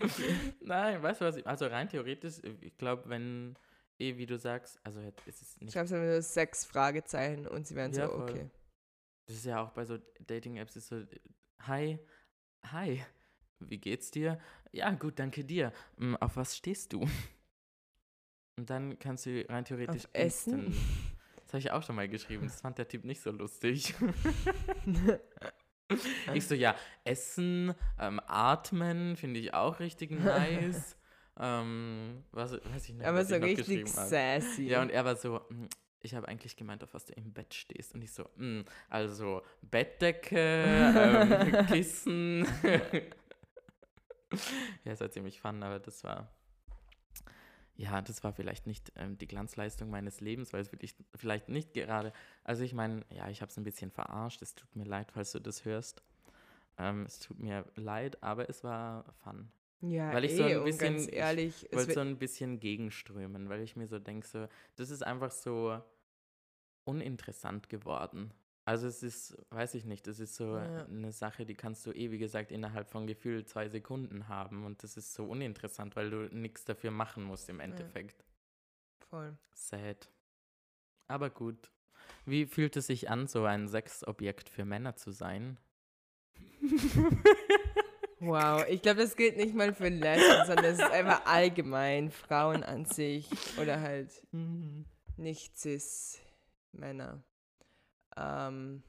[0.60, 1.36] Nein, weißt du was?
[1.36, 3.56] ich- Also rein theoretisch, ich glaube, wenn,
[3.98, 5.72] eh wie du sagst, also jetzt ist es nicht.
[5.72, 8.30] Schreibst du nur sechs Fragezeichen und sie werden Ja, so, voll.
[8.30, 8.50] okay.
[9.26, 11.04] Das ist ja auch bei so Dating-Apps ist so,
[11.62, 11.98] hi,
[12.66, 13.04] hi,
[13.60, 14.40] wie geht's dir?
[14.72, 15.72] Ja, gut, danke dir.
[15.98, 17.06] Hm, Auf was stehst du?
[18.58, 20.74] Und dann kannst du rein theoretisch Auf Essen?
[21.50, 22.44] Das habe ich auch schon mal geschrieben.
[22.46, 23.92] Das fand der Typ nicht so lustig.
[26.32, 30.96] ich so, ja, Essen, ähm, Atmen finde ich auch richtig nice.
[31.42, 34.64] Ähm, was, weiß ich nicht, Aber was so ich noch richtig sassy.
[34.64, 35.68] Ja, und er war so, "Hm,
[36.00, 37.94] ich habe eigentlich gemeint, auf was du im Bett stehst.
[37.94, 42.46] Und ich so, "Hm, also Bettdecke, ähm, Kissen.
[44.84, 46.30] ja, es war ziemlich fun, aber das war,
[47.80, 51.72] ja, das war vielleicht nicht ähm, die Glanzleistung meines Lebens, weil es wirklich vielleicht nicht
[51.72, 52.12] gerade,
[52.44, 55.32] also ich meine, ja, ich habe es ein bisschen verarscht, es tut mir leid, falls
[55.32, 56.02] du das hörst.
[56.76, 59.50] Ähm, es tut mir leid, aber es war fun.
[59.80, 62.60] ja, weil ich eh, so ein und bisschen- ganz ehrlich, Ich wollte so ein bisschen
[62.60, 65.80] gegenströmen, weil ich mir so denke, so, das ist einfach so
[66.84, 68.32] uninteressant geworden.
[68.70, 70.84] Also es ist, weiß ich nicht, es ist so Ja.
[70.86, 74.84] eine Sache, die kannst du eh, wie gesagt, innerhalb von gefühlt zwei Sekunden haben und
[74.84, 78.24] das ist so uninteressant, weil du nichts dafür machen musst im Endeffekt.
[79.08, 79.36] voll.
[79.52, 80.08] Sad.
[81.08, 81.72] Aber gut.
[82.26, 85.58] Wie fühlt es sich an, so ein Sexobjekt für Männer zu sein?
[88.22, 92.62] Wow, ich glaube, das gilt nicht mal für Lesben, sondern es ist einfach allgemein Frauen
[92.62, 93.26] an sich
[93.58, 94.10] oder halt
[95.16, 96.20] nicht cis
[96.72, 97.22] Männer.
[98.16, 98.82] Ähm,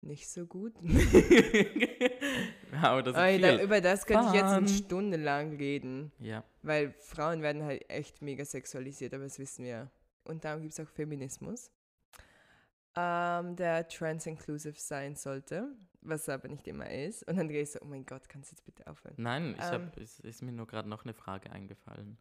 [0.00, 0.74] nicht so gut.
[2.82, 4.76] Aber das ist da, über das könnte ich jetzt eine Fun.
[4.76, 6.42] Stunde lang reden, Ja.
[6.62, 9.90] weil Frauen werden halt echt mega sexualisiert, aber das wissen wir.
[10.24, 11.70] Und darum gibt es auch Feminismus,
[12.96, 15.68] ähm, der trans-inclusive sein sollte,
[16.00, 17.22] was aber nicht immer ist.
[17.28, 19.14] Und ich so, oh mein Gott, kannst du jetzt bitte aufhören?
[19.18, 19.72] Nein, ich Ähm.
[19.72, 22.18] hab, es ist mir nur gerade noch eine Frage eingefallen.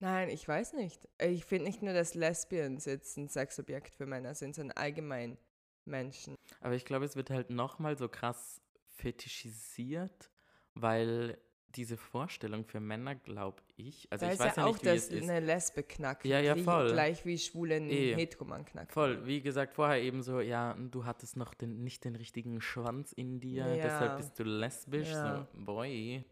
[0.00, 1.08] Nein, ich weiß nicht.
[1.20, 5.36] Ich finde nicht nur, dass Lesbians jetzt ein Sexobjekt für Männer sind, sondern allgemein
[5.84, 6.34] Menschen.
[6.60, 8.60] Aber ich glaube, es wird halt nochmal so krass
[8.96, 10.30] fetischisiert,
[10.74, 11.38] weil
[11.74, 14.86] diese Vorstellung für Männer, glaube ich, also da ich weiß ja ja auch, nicht, wie
[14.88, 16.24] dass es eine Lesbe knackt.
[16.24, 16.92] Ja, ja, gleich- voll.
[16.92, 18.14] Gleich wie schwulen Eh.
[18.14, 18.92] Heteroman knackt.
[18.92, 23.12] Voll, wie gesagt, vorher eben so, ja, du hattest noch den, nicht den richtigen Schwanz
[23.12, 23.82] in dir, Ja.
[23.82, 25.10] deshalb bist du lesbisch.
[25.10, 25.46] Ja.
[25.52, 26.24] So, boy.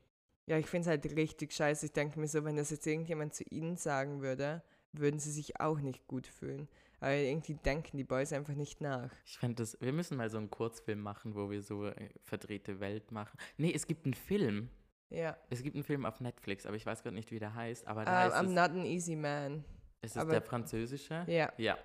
[0.47, 1.87] Ja, ich finde es halt richtig scheiße.
[1.87, 5.61] Ich denke mir so, wenn das jetzt irgendjemand zu ihnen sagen würde, würden sie sich
[5.61, 6.69] auch nicht gut fühlen.
[7.01, 9.11] Aber irgendwie denken die Boys einfach nicht nach.
[9.27, 12.81] Ich fände das, wir müssen mal so einen Kurzfilm machen, wo wir so äh, verdrehte
[12.81, 13.37] Welt machen.
[13.59, 14.71] Nee, es gibt einen Film.
[15.11, 15.37] Ja.
[15.51, 17.87] Es gibt einen Film auf Netflix, aber ich weiß gerade nicht, wie der heißt.
[17.87, 19.65] Aber da I'm ist, not an easy man.
[20.01, 21.25] es, ist aber- es der französische.
[21.29, 21.53] Ja.
[21.59, 21.77] Ja,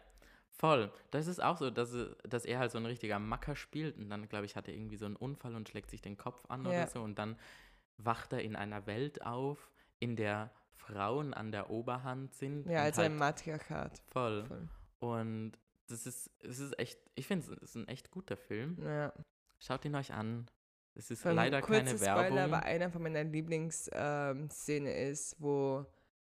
[0.50, 0.92] voll.
[1.12, 4.10] Das ist auch so, dass, er- dass er halt so ein richtiger Macker spielt und
[4.10, 6.64] dann, glaube ich, hat er irgendwie so einen Unfall und schlägt sich den Kopf an
[6.64, 6.70] Ja.
[6.70, 7.38] oder so und dann
[8.06, 12.68] wacht er in einer Welt auf, in der Frauen an der Oberhand sind.
[12.68, 14.02] Ja, also halt ein Matriarchat.
[14.12, 14.46] voll.
[14.46, 14.68] Voll.
[15.00, 15.52] Und
[15.88, 18.78] das ist, es ist echt, ich finde, es ist ein echt guter Film.
[18.84, 19.14] Ja.
[19.60, 20.48] Schaut ihn euch an.
[20.96, 22.38] Es ist Von- leider keine Spoiler, Werbung.
[22.40, 25.86] aber einer von meiner Lieblingsszene ist, wo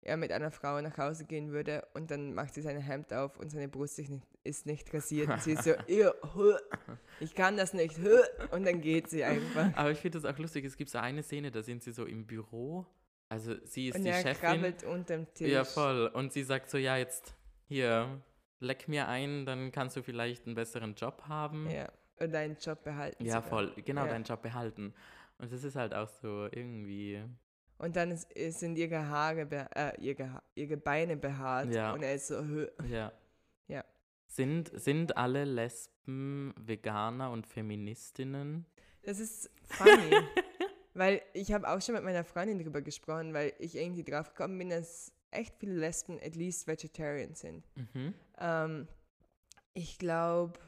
[0.03, 3.39] er mit einer Frau nach Hause gehen würde und dann macht sie sein Hemd auf
[3.39, 6.57] und seine Brust ist nicht, ist nicht rasiert und sie ist so, "Ew, huh,
[7.21, 8.23] ich kann das nicht, huh",
[8.55, 9.71] und dann geht sie einfach.
[9.77, 10.65] Aber ich finde das auch lustig.
[10.65, 12.87] Es gibt so eine Szene, da sind sie so im Büro.
[13.29, 14.41] Also sie ist Und die er Chefin.
[14.41, 15.51] krabbelt unterm Tisch.
[15.51, 16.07] Ja, voll.
[16.15, 17.35] Und sie sagt so, ja, jetzt
[17.67, 18.23] hier,
[18.61, 21.69] leck mir ein, dann kannst du vielleicht einen besseren Job haben.
[21.69, 23.25] Ja, und deinen Job behalten.
[23.27, 23.49] Ja, sogar.
[23.49, 23.73] voll.
[23.85, 24.13] Genau, Ja.
[24.13, 24.95] deinen Job behalten.
[25.37, 27.23] Und das ist halt auch so irgendwie.
[27.79, 31.93] Und dann ist, ist- sind ihre Haare, be äh, ihre, ihre Beine behaart Ja.
[31.93, 33.13] und er ist so, "Huh." Ja.
[33.69, 33.85] Ja.
[34.27, 38.67] Sind, sind alle Lesben Veganer und Feministinnen?
[39.03, 40.11] Das ist funny.
[40.95, 44.59] weil ich habe auch schon mit meiner Freundin darüber gesprochen, weil ich irgendwie drauf gekommen
[44.59, 47.65] bin, dass echt viele Lesben at least vegetarian sind.
[47.77, 48.15] Mhm.
[48.39, 48.89] Ähm,
[49.75, 50.59] ich glaube,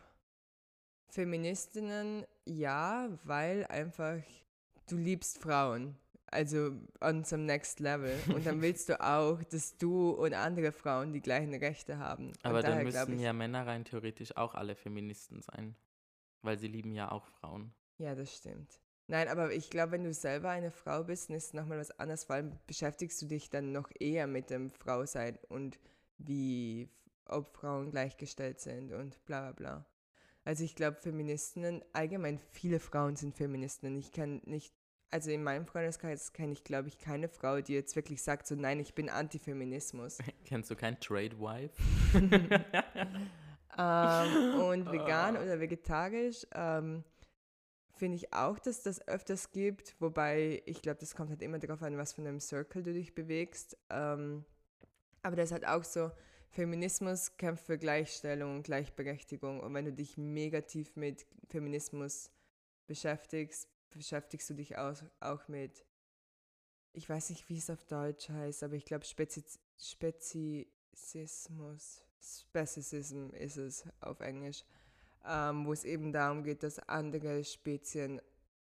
[1.09, 4.19] Feministinnen ja, weil einfach
[4.89, 5.97] du liebst Frauen.
[6.31, 8.13] Also on some next level.
[8.35, 12.33] Und dann willst du auch, dass du und andere Frauen die gleichen Rechte haben.
[12.43, 15.75] Aber und dann müssen ja Männer rein theoretisch auch alle Feministen sein.
[16.43, 17.73] Weil sie lieben ja auch Frauen.
[17.99, 18.81] Ja, das stimmt.
[19.09, 21.91] Nein, aber ich glaube, wenn du selber eine Frau bist, dann ist es nochmal was
[21.99, 22.25] anderes.
[22.25, 25.81] Vor allem beschäftigst du dich dann noch eher mit dem Frausein und
[26.17, 26.89] wie,
[27.25, 29.87] ob Frauen gleichgestellt sind und bla bla bla.
[30.45, 33.99] Also ich glaube, Feministinnen, allgemein viele Frauen sind Feministinnen.
[33.99, 34.75] Ich kann nicht,
[35.11, 38.55] also in meinem Freundeskreis kenne ich, glaube ich, keine Frau, die jetzt wirklich sagt, so
[38.55, 40.19] nein, ich bin Antifeminismus.
[40.45, 41.75] Kennst du kein Trade Wife?
[43.79, 47.05] ähm, und vegan oder vegetarisch ähm,
[47.97, 51.83] finde ich auch, dass das öfters gibt, wobei ich glaube, das kommt halt immer darauf
[51.83, 53.77] an, was von einem Circle du dich bewegst.
[53.91, 54.45] Ähm,
[55.23, 56.11] aber das ist halt auch so,
[56.51, 62.31] Feminismus kämpft für Gleichstellung und Gleichberechtigung und wenn du dich mega tief mit Feminismus
[62.87, 65.85] beschäftigst, beschäftigst du dich auch, auch mit,
[66.93, 70.69] ich weiß nicht, wie es auf Deutsch heißt, aber ich glaube Spezies, Spezismus,
[72.21, 74.65] Specism ist es auf Englisch,
[75.27, 78.21] ähm, wo es eben darum geht, dass andere Spezien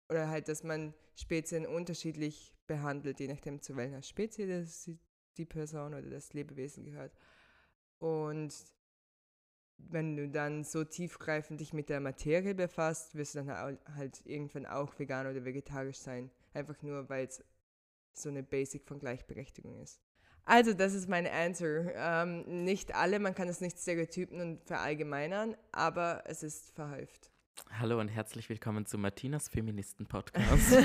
[0.09, 4.89] oder halt, dass man Spezien unterschiedlich behandelt, je nachdem zu welcher Spezies
[5.37, 7.13] die Person oder das Lebewesen gehört.
[7.99, 8.53] Und
[9.77, 14.65] wenn du dann so tiefgreifend dich mit der Materie befasst, wirst du dann halt irgendwann
[14.65, 16.31] auch vegan oder vegetarisch sein.
[16.53, 17.43] Einfach nur, weil es
[18.13, 20.01] so eine Basic von Gleichberechtigung ist.
[20.45, 21.93] Also, das ist meine Answer.
[21.95, 27.29] Ähm, nicht alle, man kann es nicht stereotypen und verallgemeinern, aber es ist verhäuft.
[27.71, 30.71] Hallo und herzlich willkommen zu Martinas Feministen-Podcast.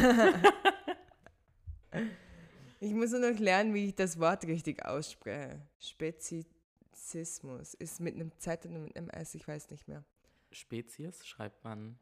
[2.81, 5.61] ich muss nur noch lernen, wie ich das Wort richtig ausspreche.
[6.93, 7.75] Spezizismus.
[7.75, 10.05] Ist mit einem Z und mit einem S, ich weiß nicht mehr.
[10.51, 11.99] Spezies schreibt man.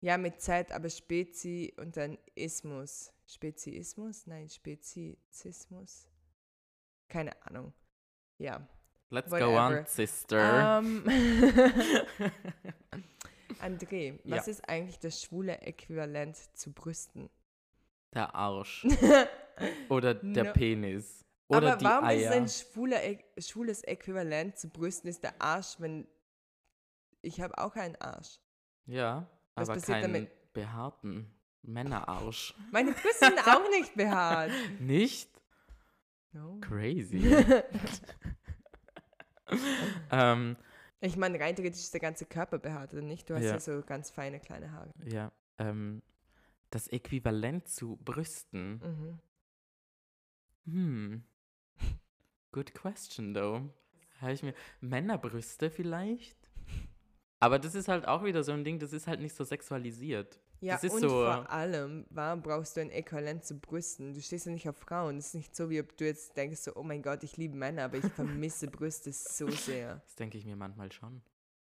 [0.00, 3.12] Ja, mit Z, aber Spezi und dann Ismus.
[3.26, 4.26] Speziismus?
[4.26, 6.06] Nein, Spezizismus.
[7.08, 7.74] Keine Ahnung.
[8.38, 8.66] Ja.
[9.10, 9.50] Let's Whatever.
[9.50, 10.78] go on, sister.
[10.78, 11.02] Um,
[13.60, 14.52] André, was ja.
[14.52, 17.28] ist eigentlich das schwule Äquivalent zu Brüsten?
[18.14, 18.86] Der Arsch.
[19.88, 20.52] Oder der no.
[20.52, 21.26] Penis.
[21.50, 22.30] Oder Aber warum Eier.
[22.30, 23.00] ist ein schwuler,
[23.38, 26.06] schwules Äquivalent zu Brüsten ist der Arsch, wenn
[27.22, 28.40] ich habe auch einen Arsch.
[28.86, 30.52] Ja, was aber keinen damit?
[30.52, 32.54] behaarten Männerarsch.
[32.70, 34.52] Meine Brüste sind auch nicht behaart.
[34.78, 35.28] Nicht?
[36.32, 36.58] No.
[36.60, 37.18] Crazy.
[40.12, 40.56] ähm,
[41.00, 43.28] ich meine, rein theoretisch ist der ganze Körper behaart, oder nicht?
[43.28, 44.92] Du hast ja, ja so ganz feine kleine Haare.
[45.04, 45.32] Ja.
[45.58, 46.02] Ähm,
[46.70, 49.20] das Äquivalent zu Brüsten.
[50.66, 50.72] Mhm.
[50.72, 51.24] Hm.
[52.52, 53.70] Good question, though.
[54.20, 54.54] Habe ich mir.
[54.80, 56.36] Männerbrüste vielleicht?
[57.38, 60.40] Aber das ist halt auch wieder so ein Ding, das ist halt nicht so sexualisiert.
[60.60, 64.12] Ja, das ist und so, vor allem, warum brauchst du ein Äquivalent zu Brüsten?
[64.12, 65.16] Du stehst ja nicht auf Frauen.
[65.16, 67.56] Es ist nicht so, wie ob du jetzt denkst, so, oh mein Gott, ich liebe
[67.56, 70.02] Männer, aber ich vermisse Brüste so sehr.
[70.04, 71.22] Das denke ich mir manchmal schon.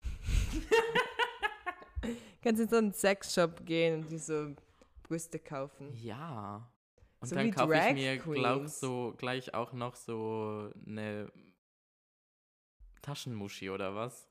[2.44, 4.54] Kannst in so einen Sexshop gehen und dir so
[5.04, 5.94] Brüste kaufen.
[5.94, 6.70] Ja.
[7.22, 11.32] Und so dann kaufe ich mir, glaube so gleich auch noch so eine
[13.04, 14.28] Taschenmuschi oder was?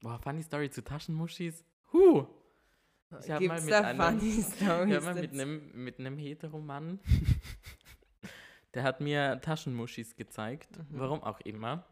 [0.00, 1.62] Boah, funny Story zu Taschenmuschis.
[1.92, 2.26] Huh!
[3.22, 7.00] Ich habe mal mit einem, ich hab mal mit einem, mit einem Heteromann,
[8.74, 10.86] der hat mir Taschenmuschis gezeigt, mhm.
[10.92, 11.84] warum auch immer.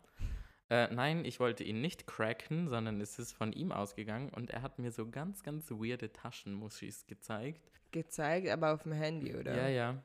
[0.70, 4.62] Äh, nein, ich wollte ihn nicht cracken, sondern es ist von ihm ausgegangen und er
[4.62, 7.70] hat mir so ganz, ganz weirde Taschenmuschis gezeigt.
[7.90, 9.56] Gezeigt, aber auf dem Handy, oder?
[9.56, 10.02] Ja, ja.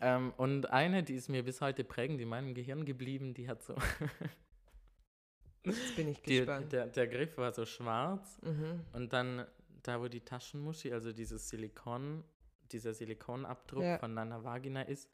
[0.00, 3.62] Ähm, und eine, die ist mir bis heute prägend in meinem Gehirn geblieben, die hat
[3.62, 3.76] so.
[5.64, 6.66] Jetzt bin ich gespannt.
[6.66, 8.80] Die, der, der Griff war so schwarz mhm.
[8.92, 9.46] und dann
[9.82, 12.24] da wo die Taschenmuschi, also dieses Silikon,
[12.70, 13.98] dieser Silikonabdruck ja.
[13.98, 15.10] von deiner Vagina ist,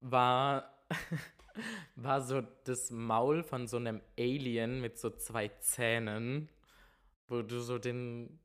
[0.00, 0.77] war,
[1.96, 6.48] war so das Maul von so einem Alien mit so zwei Zähnen,
[7.26, 8.38] wo du so den,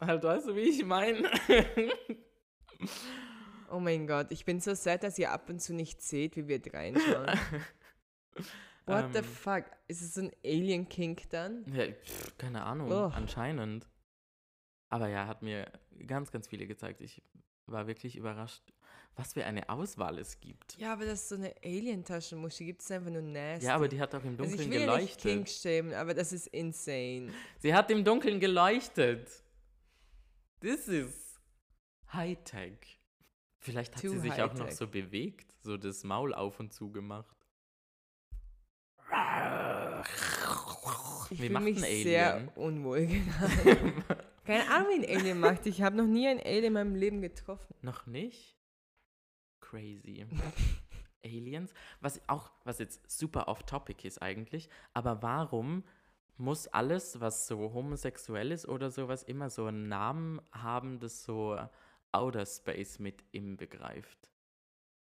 [0.00, 1.30] halt weißt du, wie ich meine?
[3.70, 6.48] oh mein Gott, ich bin so sad, dass ihr ab und zu nicht seht, wie
[6.48, 7.26] wir reinschauen.
[8.86, 9.24] What um, the ähm.
[9.24, 9.64] fuck?
[9.88, 11.64] Ist es so ein Alien-Kink dann?
[11.72, 13.12] Ja, pff, keine Ahnung, oh.
[13.14, 13.86] anscheinend.
[14.88, 15.70] Aber ja, hat mir
[16.06, 17.00] ganz, ganz viele gezeigt.
[17.00, 17.22] Ich
[17.66, 18.72] war wirklich überrascht,
[19.16, 20.76] was für eine Auswahl es gibt.
[20.78, 23.66] Ja, aber das ist so eine Alien-Taschenmuschi, gibt es einfach nur nasty.
[23.66, 25.40] Ja, aber die hat auch im Dunkeln also ich will geleuchtet.
[25.40, 27.32] Nicht schämen, aber das ist insane.
[27.58, 29.28] Sie hat im Dunkeln geleuchtet.
[30.60, 31.40] This is
[32.12, 32.98] Hightech.
[33.58, 36.90] Vielleicht hat Too sie sich auch noch so bewegt, so das Maul auf und zu
[36.90, 37.36] gemacht.
[41.30, 43.92] Ich fühle mich sehr unwohl gerade.
[44.44, 45.66] Keine Ahnung, wie ein Alien macht.
[45.66, 47.74] Ich habe noch nie ein Alien in meinem Leben getroffen.
[47.82, 48.59] Noch nicht?
[49.70, 50.26] Crazy.
[51.24, 51.72] Aliens?
[52.00, 55.84] Was auch, was jetzt super off-topic ist eigentlich, aber warum
[56.36, 61.58] muss alles, was so homosexuell ist oder sowas, immer so einen Namen haben, das so
[62.12, 64.30] Outer Space mit im begreift?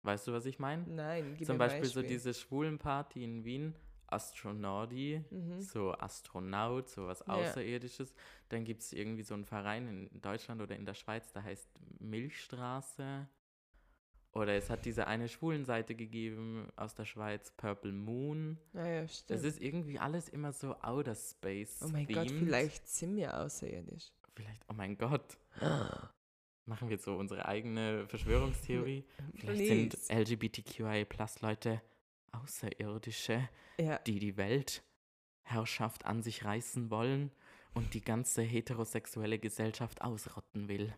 [0.03, 0.85] Weißt du, was ich meine?
[0.87, 2.03] Nein, gib Zum Beispiel Beispiel.
[2.03, 3.75] so diese schwulen Party in Wien
[4.09, 5.61] Astronauti, mhm.
[5.61, 8.11] so Astronaut, so was Außerirdisches.
[8.11, 8.16] Ja.
[8.51, 11.71] Dann gibt es irgendwie so einen Verein in Deutschland oder in der Schweiz, der heißt
[11.98, 13.27] Milchstraße.
[14.35, 18.58] Oder es hat diese eine Schwulenseite gegeben aus der Schweiz, Purple Moon.
[18.72, 19.30] Ja, ja, stimmt.
[19.30, 21.80] Das ist irgendwie alles immer so Outer Space.
[21.85, 22.28] Oh mein themed.
[22.28, 24.10] Gott, vielleicht sind wir außerirdisch.
[24.35, 25.37] Vielleicht, oh mein Gott.
[26.64, 29.04] Machen wir jetzt so unsere eigene Verschwörungstheorie.
[29.35, 31.83] Vielleicht sind LGBTQIA-Plus-Leute
[32.30, 33.98] Außerirdische, ja.
[33.98, 37.30] die die Weltherrschaft an sich reißen wollen
[37.74, 40.94] und die ganze heterosexuelle Gesellschaft ausrotten will.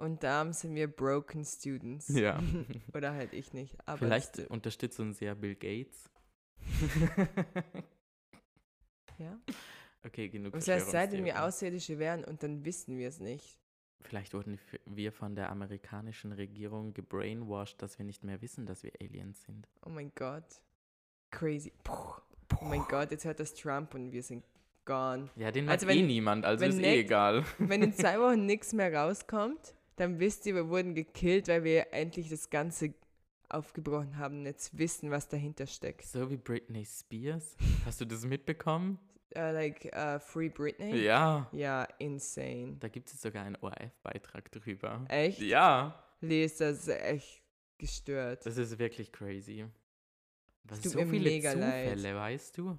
[0.00, 2.08] Und da sind wir Broken Students.
[2.08, 2.42] Ja.
[2.94, 3.76] Oder halt ich nicht.
[3.96, 6.08] Vielleicht unterstützt uns ja Bill Gates.
[9.18, 9.38] ja.
[10.02, 13.58] Okay, genug Das heißt, seitdem wir Außerirdische wären und dann wissen wir es nicht.
[14.00, 18.92] Vielleicht wurden wir von der amerikanischen Regierung gebrainwashed, dass wir nicht mehr wissen, dass wir
[19.02, 19.68] Aliens sind.
[19.84, 20.62] Oh mein Gott.
[21.30, 21.72] Crazy.
[21.84, 22.14] Puh.
[22.58, 24.44] Oh mein Gott, jetzt hört das Trump und wir sind
[24.86, 25.28] gone.
[25.36, 27.44] Ja, den also hat eh niemand, also ist eh egal.
[27.58, 31.92] Wenn in zwei Wochen nichts mehr rauskommt, dann wisst ihr, wir wurden gekillt, weil wir
[31.92, 32.94] endlich das Ganze
[33.48, 36.06] aufgebrochen haben und jetzt wissen, was dahinter steckt.
[36.06, 37.56] So wie Britney Spears.
[37.84, 38.98] Hast du das mitbekommen?
[39.34, 40.96] Uh, like uh, Free Britney?
[41.02, 41.48] Ja.
[41.52, 42.76] Ja, insane.
[42.78, 45.04] Da gibt es sogar einen ORF-Beitrag drüber.
[45.08, 45.40] Echt?
[45.40, 46.02] Ja.
[46.20, 47.42] Lies, das ist echt
[47.78, 48.46] gestört.
[48.46, 49.66] Das ist wirklich crazy.
[50.64, 52.14] Was so viele Zufälle, leid.
[52.14, 52.78] weißt du?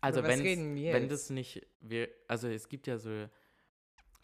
[0.00, 0.42] Also wenn
[0.76, 3.26] wenn das nicht, wir, also es gibt ja so,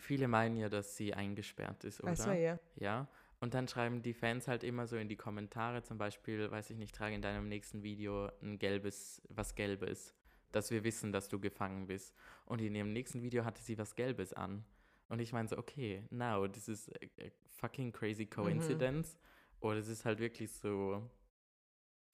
[0.01, 2.13] viele meinen ja, dass sie eingesperrt ist, oder?
[2.13, 2.59] Ach so, ja.
[2.77, 3.09] Ja.
[3.41, 6.77] Und dann schreiben die Fans halt immer so in die Kommentare, zum Beispiel, weiß ich
[6.77, 10.15] nicht, trage in deinem nächsten Video ein gelbes, was Gelbes,
[10.53, 12.15] dass wir wissen, dass du gefangen bist.
[12.45, 14.65] Und in ihrem nächsten Video hatte sie was Gelbes an.
[15.09, 18.31] Und ich meine so, okay, now, this is a fucking crazy mhm.
[18.31, 19.15] coincidence.
[19.15, 19.69] Mhm.
[19.69, 21.09] Oder es ist halt wirklich so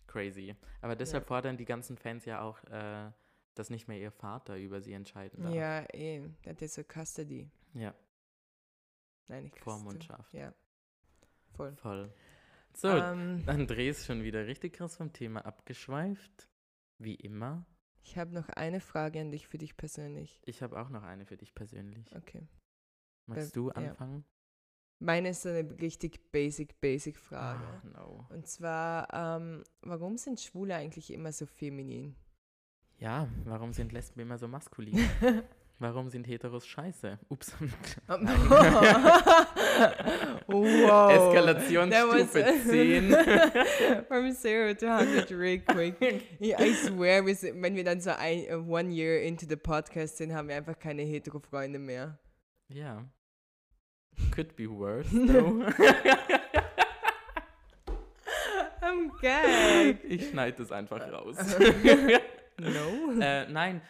[0.07, 0.55] crazy.
[0.80, 1.28] Aber deshalb ja.
[1.28, 3.11] fordern die ganzen Fans ja auch, äh,
[3.55, 5.55] dass nicht mehr ihr Vater über sie entscheiden darf.
[5.55, 7.49] Ja, eh, das ist so Custody.
[7.75, 7.95] Ja.
[9.29, 9.62] Nein, Custody.
[9.62, 10.33] Vormundschaft.
[10.35, 10.55] Ja.
[11.53, 11.75] Voll.
[11.77, 12.12] Voll.
[12.75, 16.49] So, ähm, André ist schon wieder richtig krass vom Thema abgeschweift.
[16.99, 17.67] Wie immer.
[18.03, 20.41] Ich habe noch eine Frage an dich für dich persönlich.
[20.45, 22.14] Ich habe auch noch eine für dich persönlich.
[22.14, 22.47] Okay.
[23.27, 24.25] Magst Be du anfangen?
[24.29, 24.37] Ja.
[24.99, 27.83] Meine ist eine richtig basic, basic Frage.
[27.85, 28.27] Oh, no.
[28.31, 32.14] Und zwar, ähm, warum sind Schwule eigentlich immer so feminin?
[32.99, 34.99] Ja, warum sind Lesben immer so maskulin?
[35.79, 37.18] Warum sind Heteros scheiße?
[37.29, 37.53] Ups.
[40.47, 41.11] wow.
[41.11, 43.14] Eskalationsstufe 10.
[44.09, 46.01] From zero to 100 real quick.
[46.41, 50.49] I swear, wenn wir dann so ein, uh, one year into the podcast sind, haben
[50.49, 52.18] wir einfach keine Hetero-Freunde mehr.
[52.68, 53.05] Ja.
[54.35, 55.62] Could be worse, though.
[58.81, 60.03] I'm gag.
[60.05, 61.37] Ich schneide das einfach raus.
[62.59, 63.20] no.
[63.20, 63.83] Äh, nein,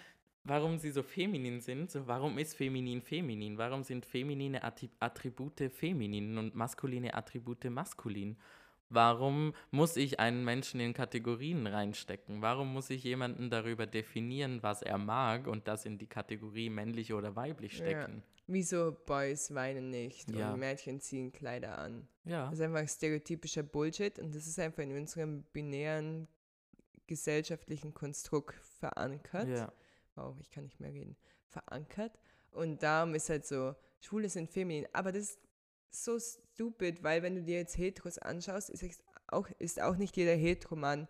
[0.47, 1.91] warum sie so feminin sind.
[1.91, 3.59] So, warum ist feminin feminin?
[3.59, 8.37] Warum sind feminine Attribute feminin und maskuline Attribute maskulin?
[8.89, 12.41] Warum muss ich einen Menschen in Kategorien reinstecken?
[12.41, 17.13] Warum muss ich jemanden darüber definieren, was er mag und das in die Kategorie männlich
[17.13, 18.17] oder weiblich stecken?
[18.19, 18.43] Ja.
[18.47, 20.53] Wieso Boys weinen nicht ja.
[20.53, 22.07] und Mädchen ziehen Kleider an?
[22.25, 22.45] Ja.
[22.45, 26.29] Das ist einfach stereotypischer Bullshit und das ist einfach in unserem binären
[27.09, 29.49] gesellschaftlichen Konstrukt verankert.
[29.49, 29.73] Ja
[30.17, 32.19] wow, ich kann nicht mehr reden, verankert.
[32.51, 34.87] Und darum ist halt so, Schwule sind feminin.
[34.93, 35.41] Aber das ist
[35.91, 40.35] so stupid, weil wenn du dir jetzt Heteros anschaust, ist auch, ist auch nicht jeder
[40.35, 41.09] Heteromann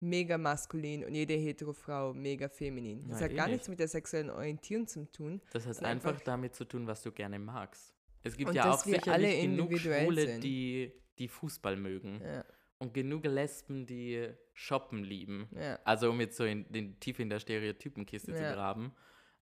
[0.00, 3.08] mega maskulin und jede Heterofrau mega feminin.
[3.08, 3.52] Das Nein, hat eh gar nicht.
[3.54, 5.40] nichts mit der sexuellen Orientierung zu tun.
[5.52, 7.94] Das hat einfach, einfach, damit zu tun, was du gerne magst.
[8.22, 10.44] Es gibt ja auch sicherlich genug Schwule, sind.
[10.44, 12.20] die, die Fußball mögen.
[12.20, 12.44] Ja
[12.78, 15.48] und genug Lesben, die shoppen lieben.
[15.54, 15.78] Ja.
[15.84, 18.36] Also um jetzt so in, den, tief in der Stereotypenkiste ja.
[18.36, 18.92] zu graben.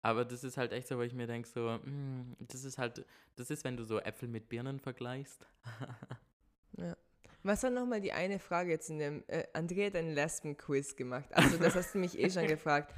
[0.03, 2.79] Aber das ist halt echt so, wo ich mir denke, so, mh, hm, das ist
[2.79, 3.05] halt,
[3.37, 5.47] das ist, wenn du so Äpfel mit Birnen vergleichst.
[6.77, 6.97] ja.
[7.43, 11.29] Was war nochmal die eine Frage jetzt in dem, äh, Andrea hat einen Lesben-Quiz gemacht.
[11.33, 12.95] Also das hast du mich eh schon gefragt.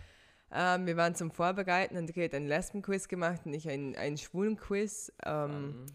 [0.52, 4.56] Ähm, wir waren zum Vorbereiten, Andrea hat einen Lesben-Quiz gemacht und ich einen, einen schwulen
[4.56, 5.12] Quiz.
[5.24, 5.86] Ähm, um.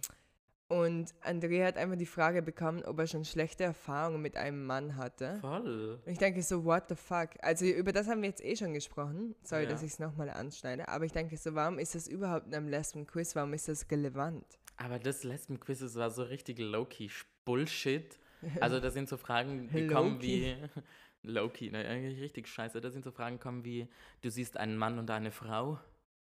[0.72, 4.95] Und Andrea hat einfach die Frage bekommen, ob er schon schlechte Erfahrungen mit einem Mann
[4.95, 5.38] hatte.
[5.41, 5.99] Voll.
[6.05, 7.32] Und ich denke so, what the fuck?
[7.41, 9.36] Also über das haben wir jetzt eh schon gesprochen.
[9.43, 9.69] Sorry, ja.
[9.69, 10.88] dass ich es nochmal anschneide.
[10.88, 13.36] Aber ich denke so, warum ist das überhaupt in einem Lesben-Quiz?
[13.36, 14.45] Warum ist das relevant?
[14.78, 17.09] Aber das Lesben-Quiz war so richtig low-key
[17.43, 18.17] Bullshit.
[18.59, 20.55] Also da sind so Fragen gekommen wie...
[21.24, 22.82] Low-key, ne, eigentlich richtig scheiße.
[22.82, 23.88] Da sind so Fragen gekommen wie,
[24.22, 25.80] du siehst einen Mann und eine Frau,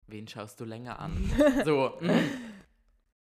[0.09, 1.31] wen schaust du länger an?
[1.65, 2.11] so, mm.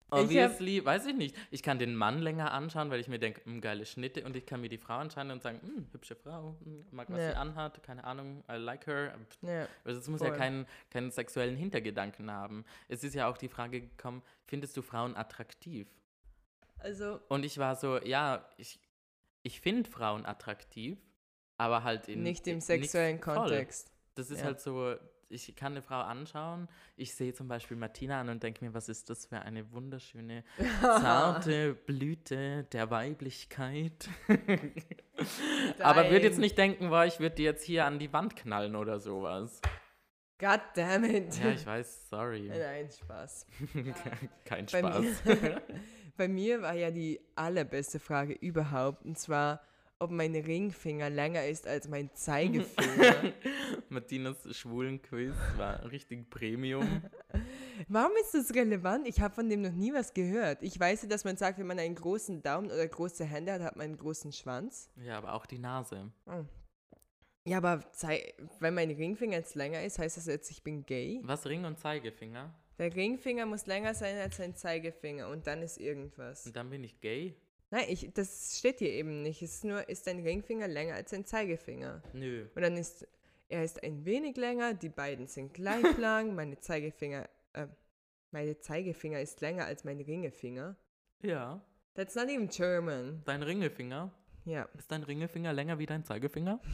[0.09, 1.35] Obviously, ich weiß ich nicht.
[1.51, 4.45] Ich kann den Mann länger anschauen, weil ich mir denke, hm, geile Schnitte und ich
[4.45, 7.31] kann mir die Frau anschauen und sagen, hm, hübsche Frau, hm, mag, was ja.
[7.31, 9.13] sie anhat, keine Ahnung, I like her.
[9.41, 10.29] Ja, also es muss voll.
[10.29, 12.63] ja keinen, keinen sexuellen Hintergedanken haben.
[12.87, 15.87] Es ist ja auch die Frage gekommen, findest du Frauen attraktiv?
[16.79, 17.19] Also.
[17.27, 18.79] Und ich war so, ja, ich,
[19.43, 20.97] ich finde Frauen attraktiv,
[21.57, 22.23] aber halt in.
[22.23, 23.91] Nicht im sexuellen nicht Kontext.
[24.15, 24.45] Das ist ja.
[24.45, 24.95] halt so,
[25.29, 26.67] ich kann eine Frau anschauen.
[26.95, 30.43] Ich sehe zum Beispiel Martina an und denke mir, was ist das für eine wunderschöne,
[30.81, 34.09] zarte Blüte der Weiblichkeit.
[35.79, 38.75] Aber würde jetzt nicht denken, boah, ich würde die jetzt hier an die Wand knallen
[38.75, 39.61] oder sowas.
[40.39, 41.35] God damn it.
[41.39, 42.47] Ja, ich weiß, sorry.
[42.49, 43.47] Nein, Spaß.
[44.45, 45.23] Kein Spaß.
[45.25, 45.61] Bei mir,
[46.15, 49.61] bei mir war ja die allerbeste Frage überhaupt, und zwar,
[49.99, 53.33] ob mein Ringfinger länger ist als mein Zeigefinger.
[53.89, 57.01] Martinas schwulen Quiz war richtig Premium.
[57.87, 59.07] Warum ist das relevant?
[59.07, 60.61] Ich habe von dem noch nie was gehört.
[60.61, 63.61] Ich weiß ja, dass man sagt, wenn man einen großen Daumen oder große Hände hat,
[63.61, 64.89] hat man einen großen Schwanz.
[64.97, 66.11] Ja, aber auch die Nase.
[66.25, 66.45] Oh.
[67.45, 67.79] Ja, aber
[68.59, 71.21] wenn mein Ringfinger jetzt länger ist, heißt das jetzt, ich bin gay?
[71.23, 72.53] Was, Ring und Zeigefinger?
[72.77, 76.45] Der Ringfinger muss länger sein als ein Zeigefinger und dann ist irgendwas.
[76.45, 77.35] Und dann bin ich gay?
[77.69, 79.41] Nein, ich, das steht hier eben nicht.
[79.41, 82.01] Es ist nur, ist dein Ringfinger länger als ein Zeigefinger?
[82.13, 82.47] Nö.
[82.55, 83.05] Und dann ist,
[83.49, 87.67] er ist ein wenig länger, die beiden sind gleich lang, meine Zeigefinger, äh,
[88.31, 90.75] meine Zeigefinger ist länger als mein Ringefinger.
[91.21, 91.61] Ja.
[91.95, 93.21] That's not even German.
[93.25, 94.11] Dein Ringefinger?
[94.45, 94.69] Ja.
[94.77, 96.61] Ist dein Ringefinger länger wie dein Zeigefinger?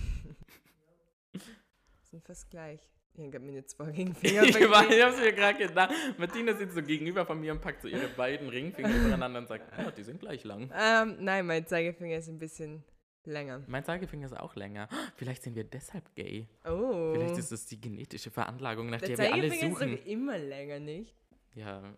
[2.03, 2.79] sind fast gleich.
[3.15, 5.93] Ich habe mir zwei Ringfinger Ich, war, ich hab's mir gerade gedacht.
[6.17, 9.77] Martina sitzt so gegenüber von mir und packt so ihre beiden Ringfinger übereinander und sagt,
[9.77, 10.71] ja, die sind gleich lang.
[10.75, 12.83] Ähm, nein, mein Zeigefinger ist ein bisschen
[13.25, 13.61] länger.
[13.67, 14.89] Mein Zeigefinger ist auch länger.
[15.15, 16.47] Vielleicht sind wir deshalb gay.
[16.65, 17.13] Oh.
[17.13, 19.59] Vielleicht ist es die genetische Veranlagung, nach der, der wir alle suchen.
[19.59, 21.13] Der Zeigefinger ist immer länger, nicht?
[21.53, 21.95] Ja,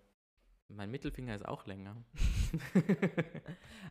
[0.70, 1.95] mein Mittelfinger ist auch länger.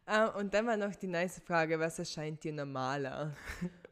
[0.09, 3.35] uh, und dann war noch die nice Frage, was erscheint dir normaler?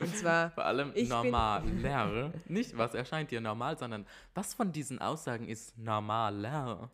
[0.00, 0.50] Und zwar.
[0.54, 2.32] Vor allem normaler.
[2.46, 6.90] Nicht, was erscheint dir normal, sondern was von diesen Aussagen ist normaler?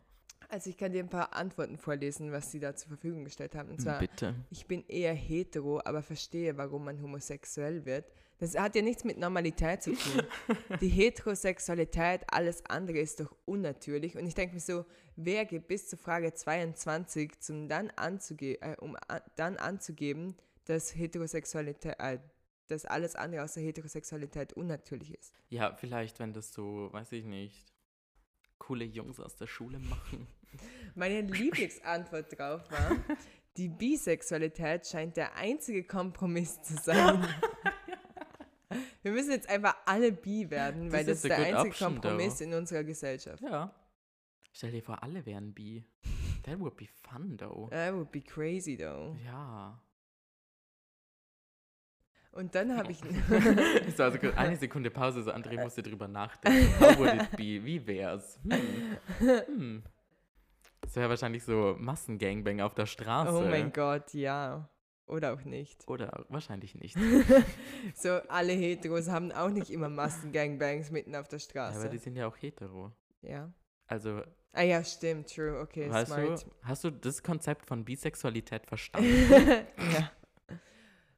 [0.49, 3.69] Also ich kann dir ein paar Antworten vorlesen, was sie da zur Verfügung gestellt haben.
[3.69, 4.33] Und zwar, Bitte.
[4.49, 8.05] ich bin eher hetero, aber verstehe, warum man homosexuell wird.
[8.39, 10.23] Das hat ja nichts mit Normalität zu tun.
[10.81, 14.17] Die Heterosexualität, alles andere ist doch unnatürlich.
[14.17, 14.85] Und ich denke mir so,
[15.17, 18.95] wer geht bis zur Frage 22, zum dann äh, um
[19.35, 20.35] dann anzugeben,
[20.65, 22.19] dass Heterosexualität, äh,
[22.67, 25.33] dass alles andere außer Heterosexualität unnatürlich ist?
[25.49, 27.73] Ja, vielleicht, wenn das so, weiß ich nicht,
[28.57, 30.27] coole Jungs aus der Schule machen.
[30.95, 32.95] Meine Lieblingsantwort drauf war,
[33.57, 37.27] die Bisexualität scheint der einzige Kompromiss zu sein.
[39.09, 42.37] Wir müssen jetzt einfach alle bi werden, weil das, das ist der einzige option, Kompromiss
[42.37, 42.43] though.
[42.43, 43.41] in unserer Gesellschaft.
[43.41, 43.73] Ja.
[44.51, 45.83] Stell dir vor, alle wären bi.
[46.43, 47.69] That would be fun, though.
[47.71, 49.17] That would be crazy, though.
[49.25, 49.81] Ja.
[52.33, 52.99] Und dann habe ich.
[53.97, 56.71] so, also eine Sekunde Pause, so André musste drüber nachdenken.
[56.79, 57.65] How would it be?
[57.65, 58.39] Wie wär's?
[58.43, 59.43] Hm.
[59.47, 59.83] Hm.
[60.81, 63.35] Das wäre wahrscheinlich so Massengangbang auf der Straße.
[63.35, 64.69] Oh mein Gott, ja.
[65.09, 65.87] Oder auch nicht.
[65.87, 66.95] Oder wahrscheinlich nicht.
[67.95, 71.73] so, alle Heteros haben auch nicht immer Massengangbangs mitten auf der Straße.
[71.73, 72.91] Ja, aber die sind ja auch hetero.
[73.23, 73.51] Ja.
[73.87, 74.21] Also.
[74.53, 76.45] Ah ja, stimmt, true, okay, weißt smart.
[76.45, 79.09] Du, hast du das Konzept von Bisexualität verstanden?
[79.93, 80.11] ja.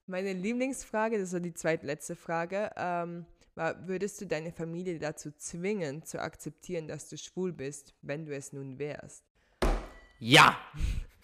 [0.08, 3.26] Meine Lieblingsfrage, das war die zweitletzte Frage, ähm,
[3.56, 8.34] war, würdest du deine Familie dazu zwingen, zu akzeptieren, dass du schwul bist, wenn du
[8.34, 9.26] es nun wärst?
[10.20, 10.58] Ja!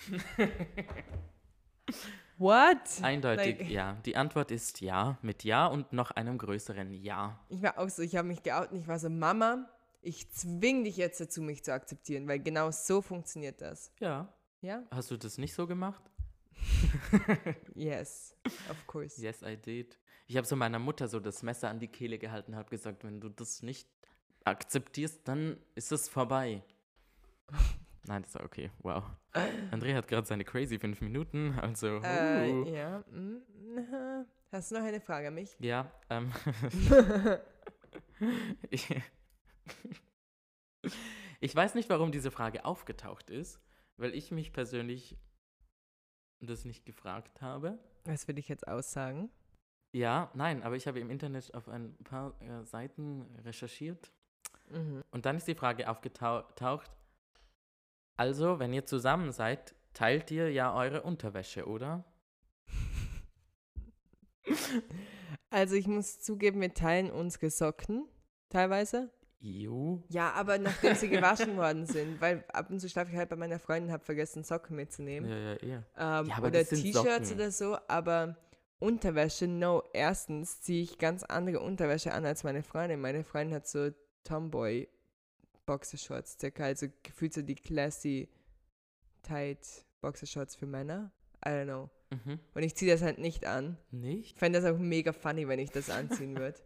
[2.38, 3.02] What?
[3.02, 3.94] Eindeutig like, ja.
[4.06, 7.40] Die Antwort ist ja, mit ja und noch einem größeren Ja.
[7.50, 9.68] Ich war auch so, ich habe mich geoutet und ich war so, Mama,
[10.02, 13.92] ich zwing dich jetzt dazu, mich zu akzeptieren, weil genau so funktioniert das.
[14.00, 14.32] Ja.
[14.62, 14.84] Ja?
[14.92, 16.04] Hast du das nicht so gemacht?
[17.76, 18.36] yes,
[18.70, 19.22] of course.
[19.22, 19.98] Yes, I did.
[20.28, 23.04] Ich habe so meiner Mutter so das Messer an die Kehle gehalten und habe gesagt,
[23.04, 23.88] wenn du das nicht
[24.44, 26.64] akzeptierst, dann ist es vorbei.
[28.08, 28.72] Nein, das war okay.
[28.80, 29.04] Wow.
[29.72, 31.98] André hat gerade seine crazy fünf Minuten, also.
[31.98, 32.04] Uh.
[32.04, 33.00] Äh, ja.
[33.12, 33.42] Mm,
[34.52, 35.56] Hast du noch eine Frage an mich?
[35.60, 35.92] Ja.
[36.10, 36.32] Ähm,
[38.70, 38.88] ich,
[41.42, 43.60] ich weiß nicht, warum diese Frage aufgetaucht ist,
[43.98, 45.18] weil ich mich persönlich
[46.40, 47.78] das nicht gefragt habe.
[48.06, 49.30] Was will ich jetzt aussagen?
[49.94, 54.12] Ja, nein, aber ich habe im Internet auf ein paar äh, Seiten recherchiert.
[54.70, 55.04] Mhm.
[55.12, 56.92] Und dann ist die Frage aufgetaucht,
[58.18, 62.04] also, wenn ihr zusammen seid, teilt ihr ja eure Unterwäsche, oder?
[65.50, 68.06] Also, ich muss zugeben, wir teilen unsere Socken
[68.50, 69.12] teilweise.
[69.40, 70.04] Jo.
[70.10, 73.36] Ja, aber nachdem sie gewaschen worden sind, weil ab und zu schlafe ich halt bei
[73.36, 75.30] meiner Freundin und habe vergessen, Socken mitzunehmen.
[75.30, 76.22] Ja, ja, ja.
[76.22, 78.36] Ähm, ja oder T-Shirts oder so, aber
[78.80, 79.84] Unterwäsche, no.
[79.94, 83.00] Erstens ziehe ich ganz andere Unterwäsche an als meine Freundin.
[83.00, 83.90] Meine Freundin hat so
[84.24, 84.88] Tomboy
[85.68, 88.28] Boxershorts circa, also gefühlt so die classy
[89.22, 91.12] tight Boxershorts für Männer.
[91.46, 91.90] I don't know.
[92.10, 92.40] Mhm.
[92.56, 93.78] Und ich ziehe das halt nicht an.
[93.92, 94.34] Nicht?
[94.34, 96.58] Ich fände das auch mega funny, wenn ich das anziehen würde.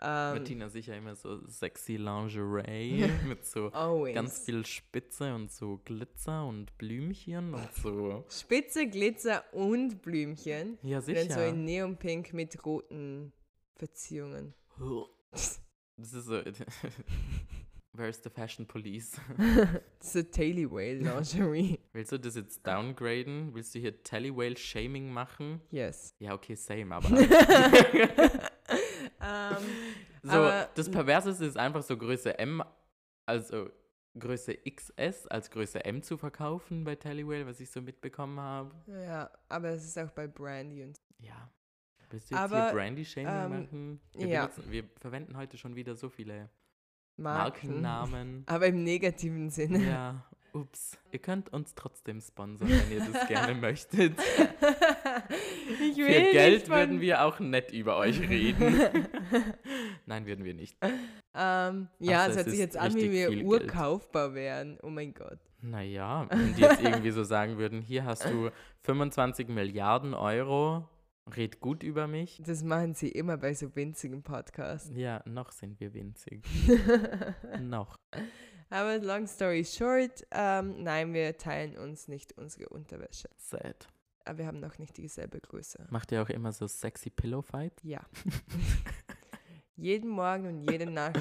[0.00, 4.14] Ähm, Martina sicher immer so sexy Lingerie mit so always.
[4.14, 8.24] ganz viel Spitze und so Glitzer und Blümchen und so.
[8.28, 10.78] Spitze, Glitzer und Blümchen.
[10.82, 11.22] Ja, sicher.
[11.22, 13.32] Und dann so in Neonpink mit roten
[13.74, 14.54] Verziehungen.
[15.32, 16.42] Das ist so.
[17.98, 19.20] Where's the Fashion Police?
[19.98, 21.80] das ist Taily Whale Lingerie.
[21.92, 23.52] Willst du das jetzt downgraden?
[23.52, 25.60] Willst du hier Tally Whale Shaming machen?
[25.72, 26.14] Yes.
[26.20, 27.08] Ja, okay, same, aber.
[27.08, 27.18] um,
[30.22, 32.62] so, aber das Perverseste ist einfach so Größe M,
[33.26, 33.68] also
[34.16, 38.76] Größe XS als Größe M zu verkaufen bei Tellywell, was ich so mitbekommen habe.
[38.86, 41.50] Ja, aber es ist auch bei Brandy und Ja.
[42.10, 44.00] Willst du jetzt Aber, hier Brandy-Shaming ähm, machen?
[44.12, 44.46] Wir, ja.
[44.46, 46.48] benutzen, wir verwenden heute schon wieder so viele
[47.18, 47.80] Marken.
[47.82, 48.42] Markennamen.
[48.46, 49.84] Aber im negativen Sinne.
[49.84, 50.96] ja, ups.
[51.12, 54.14] Ihr könnt uns trotzdem sponsern, wenn ihr das gerne möchtet.
[55.80, 58.80] ich will Für Geld von- würden wir auch nett über euch reden.
[60.06, 60.76] Nein, würden wir nicht.
[61.34, 64.78] Ähm, ja, es hört sich jetzt an, wie wir urkaufbar wären.
[64.82, 65.38] Oh mein Gott.
[65.60, 68.50] Naja, wenn die jetzt irgendwie so sagen würden, hier hast du
[68.82, 70.88] 25 Milliarden Euro,
[71.36, 72.40] red gut über mich.
[72.44, 74.90] Das machen sie immer bei so winzigen Podcasts.
[74.94, 76.44] Ja, noch sind wir winzig.
[77.60, 77.98] noch.
[78.70, 83.28] Aber long story short, ähm, nein, wir teilen uns nicht unsere Unterwäsche.
[83.36, 83.88] Sad.
[84.24, 85.86] Aber wir haben noch nicht dieselbe Größe.
[85.90, 87.72] Macht ihr auch immer so sexy Pillow Fight?
[87.82, 88.00] Ja.
[89.76, 91.20] Jeden Morgen und jede Nacht.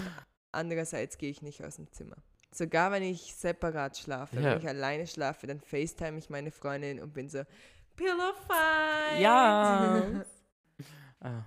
[0.52, 2.18] Andererseits gehe ich nicht aus dem Zimmer.
[2.52, 4.44] Sogar wenn ich separat schlafe, Ja.
[4.52, 7.44] wenn ich alleine schlafe, dann FaceTime ich meine Freundin und bin so,
[7.98, 9.20] Pillow fight!
[9.20, 10.24] Ja.
[11.20, 11.44] ah,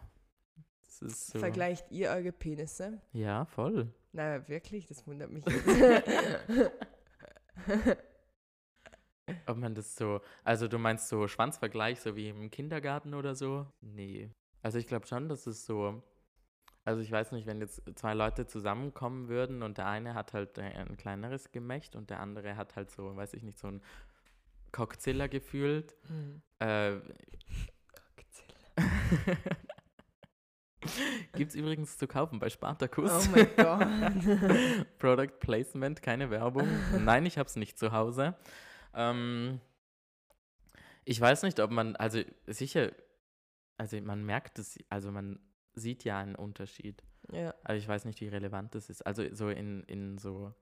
[0.83, 1.39] so.
[1.39, 3.01] Vergleicht ihr eure Penisse?
[3.13, 3.89] Ja, voll.
[4.13, 4.87] Naja, wirklich?
[4.87, 5.45] Das wundert mich.
[9.47, 13.67] Ob man das so, also du meinst so Schwanzvergleich, so wie im Kindergarten oder so?
[13.81, 14.29] Nee.
[14.61, 16.03] Also ich glaube schon, dass es so,
[16.85, 20.59] also ich weiß nicht, wenn jetzt zwei Leute zusammenkommen würden und der eine hat halt
[20.59, 23.81] ein kleineres Gemächt und der andere hat halt so, weiß ich nicht, so ein
[24.73, 25.95] Cockzilla gefühlt.
[26.07, 26.41] Hm.
[26.59, 26.97] Äh,
[31.35, 33.11] Gibt es übrigens zu kaufen bei Spartacus.
[33.11, 33.87] Oh mein Gott.
[34.99, 36.67] Product Placement, keine Werbung.
[36.99, 38.35] Nein, ich habe es nicht zu Hause.
[38.95, 39.61] Ähm,
[41.05, 42.93] ich weiß nicht, ob man, also sicher,
[43.77, 45.39] also man merkt es, also man
[45.75, 47.03] sieht ja einen Unterschied.
[47.31, 47.55] Ja.
[47.65, 49.07] Aber ich weiß nicht, wie relevant das ist.
[49.07, 50.53] Also so in, in so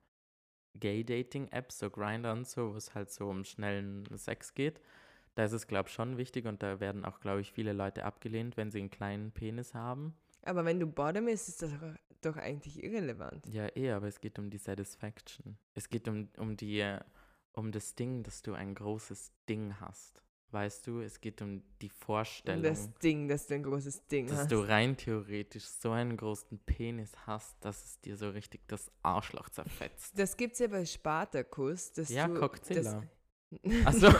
[0.80, 4.80] Gay-Dating-Apps, so Grindr und so, wo es halt so um schnellen Sex geht,
[5.34, 8.04] da ist es, glaube ich, schon wichtig und da werden auch, glaube ich, viele Leute
[8.04, 10.16] abgelehnt, wenn sie einen kleinen Penis haben.
[10.42, 13.46] Aber wenn du Bottom ist, ist das doch- doch eigentlich irrelevant.
[13.46, 15.56] Ja, eh, aber es geht um die Satisfaction.
[15.74, 17.00] Es geht um, um die, äh,
[17.52, 20.22] um das Ding, dass du ein großes Ding hast.
[20.50, 24.38] Weißt du, es geht um die Vorstellung, das Ding, dass du ein großes Ding dass
[24.38, 24.50] hast.
[24.52, 29.50] du rein theoretisch so einen großen Penis hast, dass es dir so richtig das Arschloch
[29.50, 30.18] zerfetzt.
[30.18, 31.92] Das gibt es ja bei Spartacus.
[31.92, 33.02] Dass Ja, du, Cockzilla.
[33.62, 34.08] Das, Achso.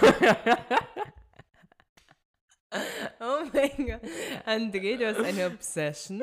[3.21, 4.01] oh mein Gott.
[4.47, 6.23] André, du hast eine Obsession.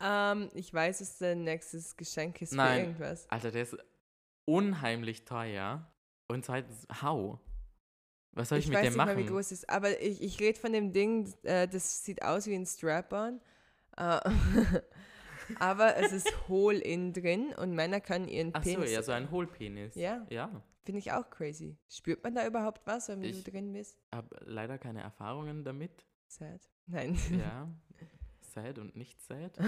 [0.00, 2.74] Ähm, ich weiß, was dein nächstes Geschenk ist Nein.
[2.74, 3.30] für irgendwas.
[3.30, 3.76] Alter, der ist
[4.46, 5.86] unheimlich teuer.
[6.28, 7.38] Und zweitens, how?
[8.32, 9.14] Was soll ich, ich mit weiß dem nicht machen?
[9.14, 12.22] mal, wie groß es ist, aber ich, ich rede von dem Ding, äh, das sieht
[12.22, 13.40] aus wie ein Strap-on.
[13.96, 14.20] Äh,
[15.58, 18.92] aber es ist hohl innen drin und Männer können ihren Achso, Penis.
[18.92, 19.94] ja, so ein Hohlpenis.
[19.96, 20.24] Ja.
[20.30, 20.62] Ja.
[20.84, 21.76] Finde ich auch crazy.
[21.88, 23.98] Spürt man da überhaupt was, wenn Ich- du drin bist?
[24.14, 26.04] Hab leider keine Erfahrungen damit.
[26.28, 26.60] Sad.
[26.86, 27.18] Nein.
[27.38, 27.68] Ja.
[28.54, 29.58] sad und nicht sad.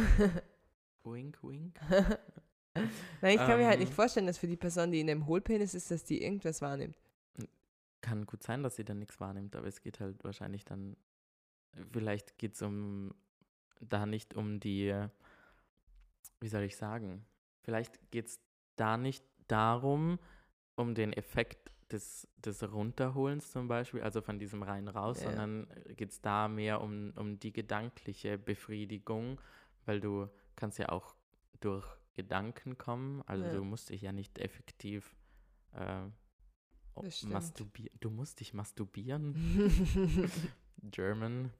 [1.04, 1.78] wink, wink.
[3.20, 3.94] Nein, ich kann mir halt nicht Ähm.
[3.94, 6.96] vorstellen, dass für die Person, die in einem Hohlpenis ist, dass die irgendwas wahrnimmt.
[8.03, 10.96] Kann gut sein, dass sie dann nichts wahrnimmt, aber es geht halt wahrscheinlich dann,
[11.92, 13.14] vielleicht geht es um,
[13.80, 14.94] da nicht um die,
[16.40, 17.24] wie soll ich sagen,
[17.62, 18.40] vielleicht geht es
[18.76, 20.18] da nicht darum,
[20.76, 25.30] um den Effekt des, des Runterholens zum Beispiel, also von diesem rein raus, Ja.
[25.30, 29.40] sondern geht es da mehr um, um die gedankliche Befriedigung,
[29.84, 31.14] weil du kannst ja auch
[31.61, 33.53] durch Gedanken kommen, also Ja.
[33.53, 35.14] du musst dich ja nicht effektiv
[35.72, 36.05] äh,
[36.95, 37.32] o- Das stimmt.
[37.32, 37.97] masturbieren.
[38.01, 39.34] Du musst dich masturbieren.
[40.90, 41.51] German.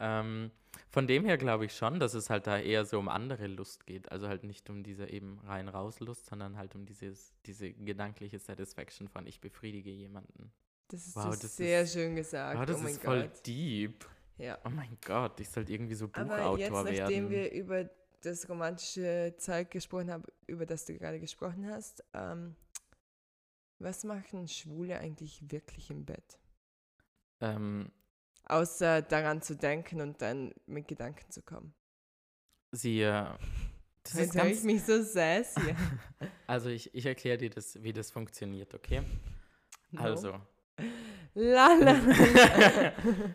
[0.00, 0.50] Ähm,
[0.90, 3.86] von dem her glaube ich schon, dass es halt da eher so um andere Lust
[3.86, 4.10] geht.
[4.12, 8.38] Also halt nicht um diese eben rein raus Lust, sondern halt um dieses, diese gedankliche
[8.38, 10.52] Satisfaction von ich befriedige jemanden.
[10.88, 12.58] Das ist Wow, so das sehr ist- schön gesagt.
[12.60, 13.46] Oh, das oh mein ist voll Gott.
[13.46, 14.06] deep.
[14.38, 14.56] Ja.
[14.64, 17.30] Oh mein Gott, ich sollte irgendwie so Aber Buchautor jetzt, nachdem werden.
[17.30, 17.90] wir über
[18.22, 22.54] das romantische Zeug gesprochen haben, über das du gerade gesprochen hast, ähm,
[23.78, 26.38] was machen Schwule eigentlich wirklich im Bett?
[27.40, 27.90] ähm,
[28.44, 31.74] Außer daran zu denken und dann mit Gedanken zu kommen.
[32.72, 33.12] sie, äh,
[34.02, 35.74] das ist Jetzt höre ich ganz, mich so sassy.
[36.46, 39.02] also ich, ich erkläre dir das, wie das funktioniert, okay?
[39.90, 40.02] No.
[40.02, 40.40] Also,
[41.34, 42.92] La, la, la.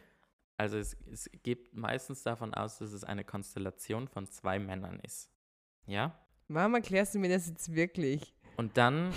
[0.56, 5.30] Also es, es geht meistens davon aus, dass es eine Konstellation von zwei Männern ist.
[5.88, 6.18] Ja?
[6.48, 8.34] Warum erklärst du mir das jetzt wirklich?
[8.56, 9.12] Und dann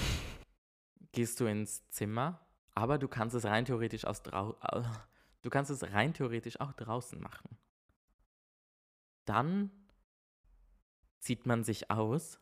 [1.12, 6.12] gehst du ins Zimmer, aber du kannst es rein theoretisch aus du kannst es rein
[6.12, 7.56] theoretisch auch draußen machen.
[9.24, 9.70] Dann
[11.18, 12.40] zieht man sich aus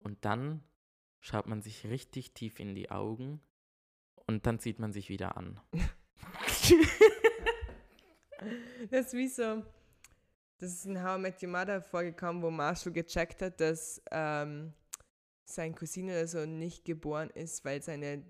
[0.00, 0.62] und dann
[1.20, 3.40] schaut man sich richtig tief in die Augen
[4.26, 5.60] und dann zieht man sich wieder an.
[8.90, 9.64] das ist wie so,
[10.58, 14.72] das ist in How I Met Your Mother vorgekommen, wo Marshall gecheckt hat, dass ähm,
[15.46, 18.22] sein Cousin oder so nicht geboren ist, weil seine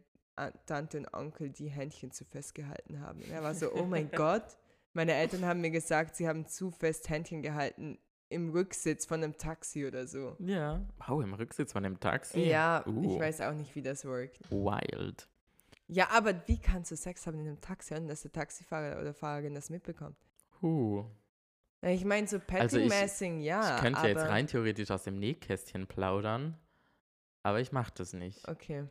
[0.66, 3.22] Tante und Onkel die Händchen zu fest gehalten haben.
[3.22, 4.56] Und er war so, oh mein Gott.
[4.92, 7.98] Meine Eltern haben mir gesagt, sie haben zu fest Händchen gehalten
[8.28, 10.36] im Rücksitz von einem Taxi oder so.
[10.38, 10.84] Ja.
[11.06, 12.40] Wow, im Rücksitz von einem Taxi?
[12.40, 13.14] Ja, uh.
[13.14, 14.40] ich weiß auch nicht, wie das workt.
[14.50, 15.28] Wild.
[15.88, 19.14] Ja, aber wie kannst du Sex haben in einem Taxi, ohne dass der Taxifahrer oder
[19.14, 20.16] Fahrerin das mitbekommt?
[20.60, 21.04] Huh.
[21.82, 23.76] Ich meine, so Petting-Messing, also ja.
[23.76, 26.58] Ich könnte ja jetzt rein theoretisch aus dem Nähkästchen plaudern,
[27.46, 28.42] aber ich mache das nicht.
[28.48, 28.86] Okay.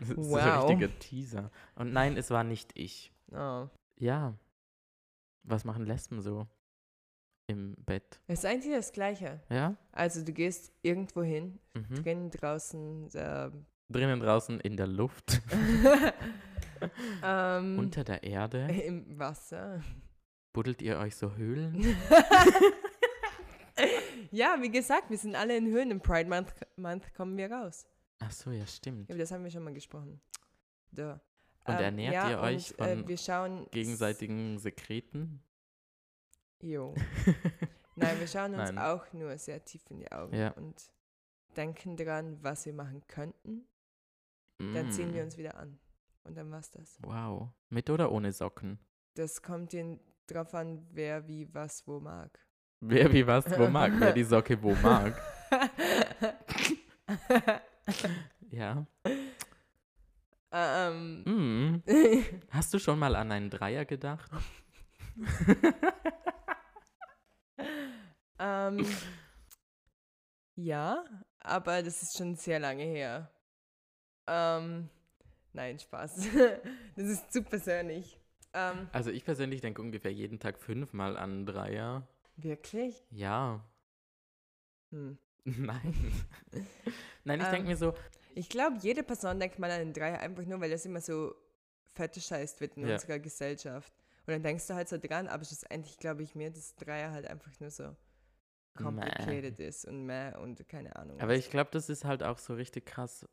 [0.00, 0.40] das ist wow.
[0.40, 1.50] ein richtiger Teaser.
[1.76, 3.12] Und nein, es war nicht ich.
[3.30, 3.68] Oh.
[3.98, 4.34] Ja.
[5.44, 6.48] Was machen Lesben so
[7.46, 8.20] im Bett?
[8.26, 9.40] Es ist eigentlich das Gleiche.
[9.48, 9.76] Ja?
[9.92, 12.02] Also du gehst irgendwo hin, mhm.
[12.02, 13.14] drinnen, draußen.
[13.14, 13.50] Äh,
[13.88, 15.40] drinnen, draußen, in der Luft.
[17.22, 18.66] ähm, Unter der Erde.
[18.72, 19.82] Im Wasser.
[20.52, 21.96] Buddelt ihr euch so Höhlen?
[24.32, 25.90] Ja, wie gesagt, wir sind alle in Höhlen.
[25.90, 27.86] Im Pride Month, Month kommen wir raus.
[28.18, 29.08] Ach so, ja, stimmt.
[29.10, 30.20] Ja, das haben wir schon mal gesprochen.
[30.90, 31.20] Da.
[31.64, 35.42] Und ähm, ernährt ja, ihr euch und, äh, von schauen, gegenseitigen Sekreten?
[36.60, 36.94] Jo.
[37.94, 38.78] Nein, wir schauen uns Nein.
[38.78, 40.50] auch nur sehr tief in die Augen ja.
[40.52, 40.90] und
[41.56, 43.66] denken daran, was wir machen könnten.
[44.58, 44.74] Mm.
[44.74, 45.26] Dann ziehen wir mm.
[45.26, 45.78] uns wieder an.
[46.24, 46.98] Und dann war's das.
[47.02, 47.50] Wow.
[47.68, 48.78] Mit oder ohne Socken?
[49.14, 49.76] Das kommt
[50.26, 52.38] drauf an, wer wie was wo mag.
[52.84, 55.14] Wer wie was wo mag, wer die Socke wo mag.
[58.50, 58.84] ja.
[60.50, 61.22] Ähm.
[61.22, 61.82] Mm.
[62.50, 64.28] Hast du schon mal an einen Dreier gedacht?
[68.40, 68.84] ähm,
[70.56, 71.04] ja,
[71.38, 73.30] aber das ist schon sehr lange her.
[74.26, 74.88] Ähm,
[75.52, 76.30] nein, Spaß.
[76.96, 78.18] das ist zu persönlich.
[78.52, 82.08] Ähm, also ich persönlich denke ungefähr jeden Tag fünfmal an Dreier.
[82.42, 83.04] Wirklich?
[83.10, 83.64] Ja.
[84.90, 85.18] Hm.
[85.44, 85.94] Nein.
[87.24, 87.94] Nein, ich denke ähm, mir so.
[88.34, 91.34] Ich glaube, jede Person denkt mal an einen Dreier einfach nur, weil das immer so
[91.94, 92.94] fetischized wird in ja.
[92.94, 93.92] unserer Gesellschaft.
[94.26, 97.26] Und dann denkst du halt so dran, aber schlussendlich glaube ich mir, dass Dreier halt
[97.26, 97.96] einfach nur so
[98.76, 99.66] complicated meh.
[99.66, 101.20] ist und mehr und keine Ahnung.
[101.20, 103.26] Aber ich glaube, das ist halt auch so richtig krass,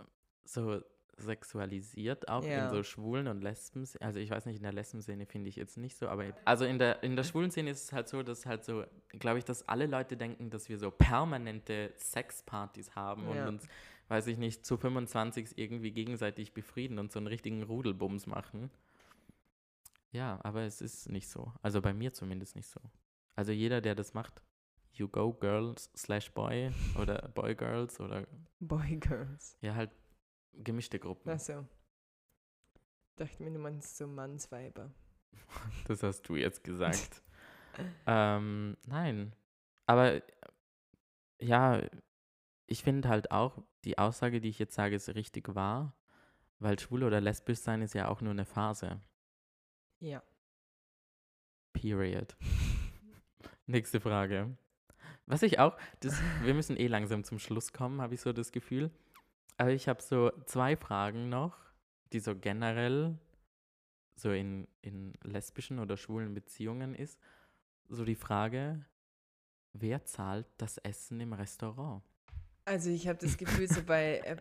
[0.46, 0.82] so
[1.20, 2.66] sexualisiert, auch ja.
[2.66, 3.88] in so Schwulen und Lesben.
[4.00, 6.80] Also ich weiß nicht, in der Lesben-Szene finde ich jetzt nicht so, aber also in
[6.80, 9.68] der, in der schwulen Szene ist es halt so, dass halt so, glaube ich, dass
[9.68, 13.44] alle Leute denken, dass wir so permanente Sexpartys haben ja.
[13.44, 13.68] und uns,
[14.08, 18.70] weiß ich nicht, zu 25 irgendwie gegenseitig befrieden und so einen richtigen Rudelbums machen.
[20.12, 21.54] Ja, aber es ist nicht so.
[21.62, 22.80] Also bei mir zumindest nicht so.
[23.36, 24.42] Also jeder, der das macht,
[24.94, 28.28] you go girls slash boy oder boy girls oder
[28.60, 29.58] boy girls.
[29.62, 29.92] Ja, halt
[30.54, 31.30] gemischte Gruppen.
[31.30, 31.66] Achso.
[33.16, 34.92] Dachte mir, du meinst so Mannsweiber.
[35.88, 37.22] das hast du jetzt gesagt.
[38.08, 39.34] ähm, nein.
[39.86, 40.22] Aber
[41.40, 41.82] ja,
[42.68, 45.96] ich finde halt auch, die Aussage, die ich jetzt sage, ist richtig wahr,
[46.60, 49.02] weil schwul oder lesbisch sein ist ja auch nur eine Phase.
[50.00, 50.22] Ja.
[51.74, 52.36] Period.
[53.66, 54.56] Nächste Frage.
[55.26, 58.52] Was ich auch, das, wir müssen eh langsam zum Schluss kommen, habe ich so das
[58.52, 58.92] Gefühl.
[59.60, 61.54] Aber ich habe so zwei Fragen noch,
[62.14, 63.18] die so generell
[64.16, 67.20] so in, in lesbischen oder schwulen Beziehungen ist.
[67.90, 68.86] So die Frage,
[69.74, 72.02] wer zahlt das Essen im Restaurant?
[72.64, 74.38] Also ich habe das Gefühl, so bei, äh,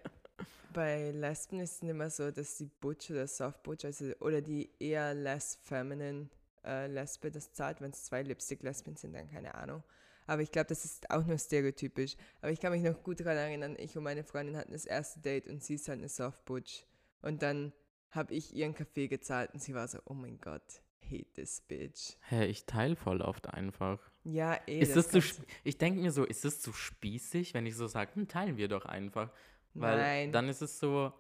[0.72, 4.70] bei Lesben ist es immer so, dass die Butch oder Soft Butch also, oder die
[4.78, 6.28] eher less feminine
[6.64, 9.82] äh, Lesbe das zahlt, wenn es zwei Lipstick-Lesben sind, dann keine Ahnung.
[10.29, 12.14] Aber ich glaube, das ist auch nur stereotypisch.
[12.43, 15.20] Aber ich kann mich noch gut daran erinnern, ich und meine Freundin hatten das erste
[15.20, 16.85] Date und sie ist halt eine Softbutch.
[17.22, 17.72] Und dann
[18.11, 22.11] habe ich ihren Kaffee gezahlt und sie war so, oh mein Gott, hate this bitch.
[22.29, 23.99] Hä, hey, ich teile voll oft einfach.
[24.22, 24.81] Ja, eh.
[24.81, 27.87] Ist das, das zu ich denke mir so, ist das zu spießig, wenn ich so
[27.87, 29.33] sage, hm, teilen wir doch einfach.
[29.72, 30.33] Weil Nein.
[30.33, 31.11] dann ist es so,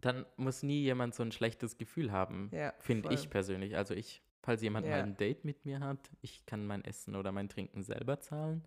[0.00, 3.76] dann muss nie jemand so ein schlechtes Gefühl haben, ja, finde ich persönlich.
[3.76, 4.92] Also ich falls jemand ja.
[4.92, 5.98] mal ein Date mit mir hat.
[6.22, 8.64] Ich kann mein Essen oder mein Trinken selber zahlen.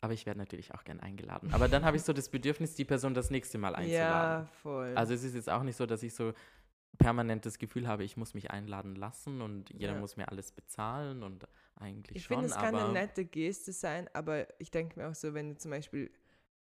[0.00, 1.52] Aber ich werde natürlich auch gern eingeladen.
[1.52, 4.46] Aber dann habe ich so das Bedürfnis, die Person das nächste Mal einzuladen.
[4.46, 4.96] Ja, voll.
[4.96, 6.32] Also es ist jetzt auch nicht so, dass ich so
[6.96, 9.98] permanent das Gefühl habe, ich muss mich einladen lassen und jeder ja.
[9.98, 11.46] muss mir alles bezahlen und
[11.76, 12.44] eigentlich ich schon.
[12.44, 15.50] Ich finde, es kann eine nette Geste sein, aber ich denke mir auch so, wenn
[15.50, 16.10] du zum Beispiel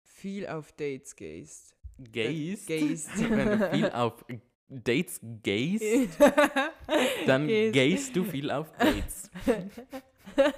[0.02, 1.76] viel auf Dates gehst.
[1.98, 2.66] Gehst?
[2.66, 3.10] Gehst.
[3.30, 4.24] wenn du viel auf
[4.68, 5.84] Dates gayst,
[7.26, 9.30] dann gayst du viel auf Dates.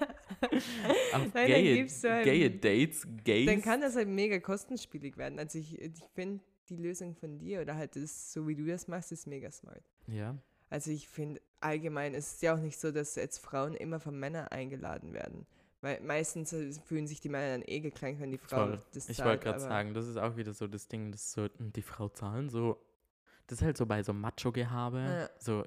[1.13, 3.47] Auf Nein, dann gaye, du halt- gaye Dates, Gays.
[3.47, 5.39] Dann kann das halt mega kostenspielig werden.
[5.39, 8.89] Also ich, ich finde die Lösung von dir oder halt das, so wie du das
[8.89, 9.83] machst, ist mega smart.
[10.07, 10.37] ja.
[10.71, 14.19] Also ich finde allgemein ist es ja auch nicht so, dass jetzt Frauen immer von
[14.19, 15.47] Männern eingeladen werden.
[15.81, 18.83] Weil meistens äh, fühlen sich die Männer dann eh gekränkt, wenn die Frau Voll.
[18.93, 21.49] das Ich zahlt, wollte gerade sagen, das ist auch wieder so das Ding, das so,
[21.59, 22.79] die Frau zahlen, so,
[23.49, 25.31] das ist halt so bei so Macho-Gehabe, Ja.
[25.39, 25.65] so,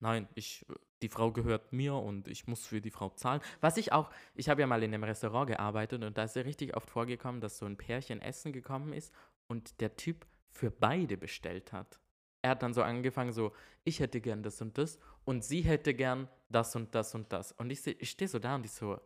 [0.00, 0.64] nein, ich,
[1.02, 3.40] die Frau gehört mir und ich muss für die Frau zahlen.
[3.60, 6.42] Was ich auch, ich habe ja mal in einem Restaurant gearbeitet und da ist ja
[6.42, 9.12] richtig oft vorgekommen, dass so ein Pärchen essen gekommen ist
[9.48, 11.98] und der Typ für beide bestellt hat.
[12.42, 13.52] Er hat dann so angefangen, so,
[13.84, 17.52] ich hätte gern das und das und sie hätte gern das und das und das.
[17.52, 19.00] Und ich, ich stehe so da und ich so,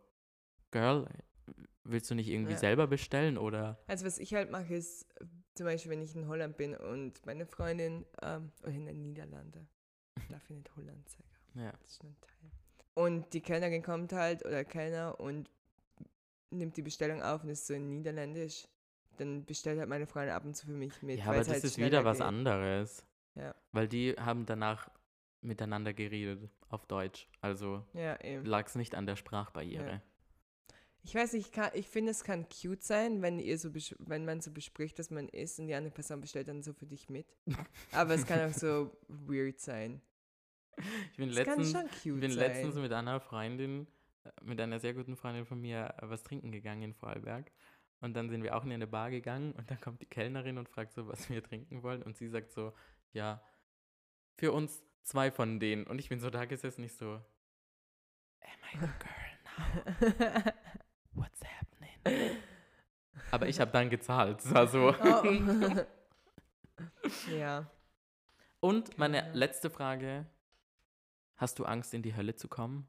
[0.71, 1.07] Girl,
[1.85, 2.59] willst du nicht irgendwie Ja.
[2.59, 3.79] selber bestellen oder?
[3.87, 5.07] Also was ich halt mache, ist
[5.55, 9.69] zum Beispiel, wenn ich in Holland bin und meine Freundin, ähm, oder in den Niederlanden,
[10.31, 11.25] darf ich nicht Holland sagen,
[11.55, 11.73] Ja.
[11.81, 12.51] das ist nur ein Teil.
[12.95, 15.49] Und die Kellnerin kommt halt, oder Kellner, und
[16.51, 18.69] nimmt die Bestellung auf und ist so in Niederländisch.
[19.17, 21.19] Dann bestellt halt meine Freundin ab und zu für mich mit.
[21.19, 22.27] Ja, aber das halt ist wieder was geht.
[22.27, 23.07] anderes.
[23.35, 23.55] Ja.
[23.73, 24.91] Weil die haben danach
[25.41, 27.29] miteinander geredet auf Deutsch.
[27.41, 30.03] Also Ja, lag es nicht an der Sprachbarriere.
[31.05, 34.25] Ich weiß nicht, ich, kann- ich finde, es kann cute sein, wenn ihr so wenn
[34.25, 37.09] man so bespricht, dass man isst und die andere Person bestellt dann so für dich
[37.09, 37.27] mit.
[37.93, 40.01] Aber es kann auch so weird sein.
[41.11, 43.87] Ich bin Es letztens, ich bin letztens mit einer Freundin,
[44.25, 47.51] äh, mit einer sehr guten Freundin von mir, äh, was trinken gegangen in Vorarlberg.
[48.01, 50.69] Und dann sind wir auch in eine Bar gegangen und dann kommt die Kellnerin und
[50.69, 52.03] fragt so, was wir trinken wollen.
[52.03, 52.73] Und sie sagt so,
[53.13, 53.43] ja,
[54.39, 55.87] für uns zwei von denen.
[55.87, 57.21] Und ich bin so da gesessen, ich so,
[58.41, 60.53] am I a girl now?
[63.31, 64.41] Aber ich habe dann gezahlt.
[64.41, 64.95] Es war so.
[64.95, 65.85] oh.
[67.37, 67.71] ja.
[68.61, 69.33] Und meine Ja.
[69.33, 70.27] letzte Frage.
[71.37, 72.89] Hast du Angst, in die Hölle zu kommen?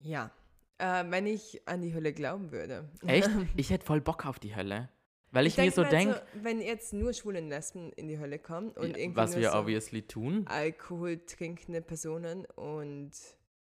[0.00, 0.30] Ja.
[0.78, 2.88] Äh, wenn ich an die Hölle glauben würde.
[3.06, 3.28] Echt?
[3.56, 4.88] Ich hätte voll Bock auf die Hölle.
[5.30, 8.70] Weil ich, mir denk so denke, wenn jetzt nur schwule Lesben in die Hölle kommen
[8.70, 10.46] und irgendwie was wir so obviously tun.
[10.48, 13.10] Alkohol trinkende Personen und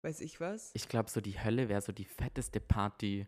[0.01, 0.71] weiß ich was.
[0.73, 3.27] Ich glaube, so die Hölle wäre so die fetteste Party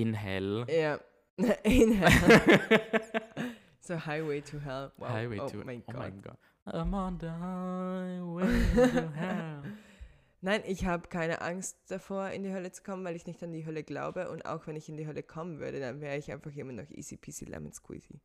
[0.00, 0.64] in Hell.
[0.68, 0.98] Ja.
[1.64, 2.10] In Hell.
[3.80, 4.92] so Highway to Hell.
[4.96, 5.08] Wow.
[5.08, 6.00] Highway oh to mein Oh Gott.
[6.00, 6.38] mein Gott.
[6.66, 9.62] I'm on the highway to hell.
[10.40, 13.52] Nein, ich habe keine Angst davor, in die Hölle zu kommen, weil ich nicht an
[13.52, 14.28] die Hölle glaube.
[14.30, 16.88] Und auch wenn ich in die Hölle kommen würde, dann wäre ich einfach immer noch
[16.90, 18.20] easy peasy lemon squeezy.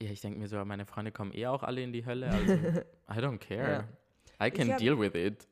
[0.00, 2.28] Ja, ich denke mir so, meine Freunde kommen eh auch alle in die Hölle.
[2.30, 3.88] Also, I don't care.
[4.42, 5.48] I can hab- deal with it.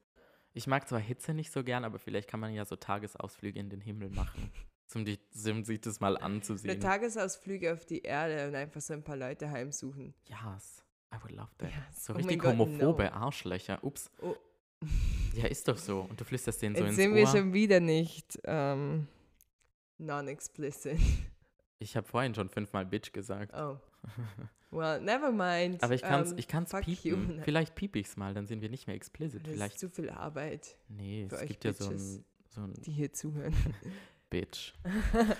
[0.54, 3.68] Ich mag zwar Hitze nicht so gern, aber vielleicht kann man ja so Tagesausflüge in
[3.68, 4.50] den Himmel machen.
[4.86, 5.18] Zum, die,
[5.50, 6.80] um sich das mal Eine anzusehen.
[6.80, 10.14] Tagesausflüge auf die Erde und einfach so ein paar Leute heimsuchen.
[10.28, 11.70] Yes, I would love that.
[11.70, 12.04] Yes.
[12.06, 13.10] So Oh richtig Gott, homophobe no.
[13.10, 13.82] Arschlöcher.
[13.82, 14.10] Ups.
[14.22, 14.36] Oh.
[15.34, 16.02] Ja, ist doch so.
[16.02, 17.16] Und du flüsterst denen so Jetzt ins sind Ohr.
[17.16, 19.08] wir schon wieder nicht ähm,
[19.98, 20.98] non-explicit.
[21.78, 23.52] Ich habe vorhin schon fünfmal Bitch gesagt.
[23.54, 23.78] Oh.
[24.70, 25.82] Well, never mind.
[25.82, 27.36] Aber ich kann's, Ähm, ich kann's piepen.
[27.36, 27.42] you.
[27.42, 29.42] Vielleicht piep ich's mal, dann sind wir nicht mehr explicit.
[29.42, 29.78] Das ist Vielleicht.
[29.78, 33.12] zu viel Arbeit, Nee, für es euch gibt ja so ein, so ein die hier
[33.12, 33.54] zuhören.
[34.30, 34.74] Bitch.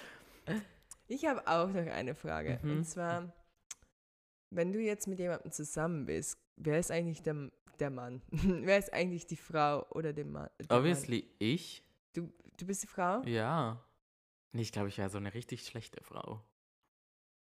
[1.08, 2.58] Ich habe auch noch eine Frage.
[2.62, 2.78] Mhm.
[2.78, 3.32] Und zwar,
[4.50, 8.22] wenn du jetzt mit jemandem zusammen bist, wer ist eigentlich der, der Mann?
[8.30, 10.48] wer ist eigentlich die Frau oder der Mann?
[10.58, 10.78] Der Mann?
[10.78, 11.84] Obviously ich.
[12.12, 13.22] Du, du bist die Frau?
[13.22, 13.80] Ja.
[14.52, 16.42] Ich glaube, ich wäre so eine richtig schlechte Frau.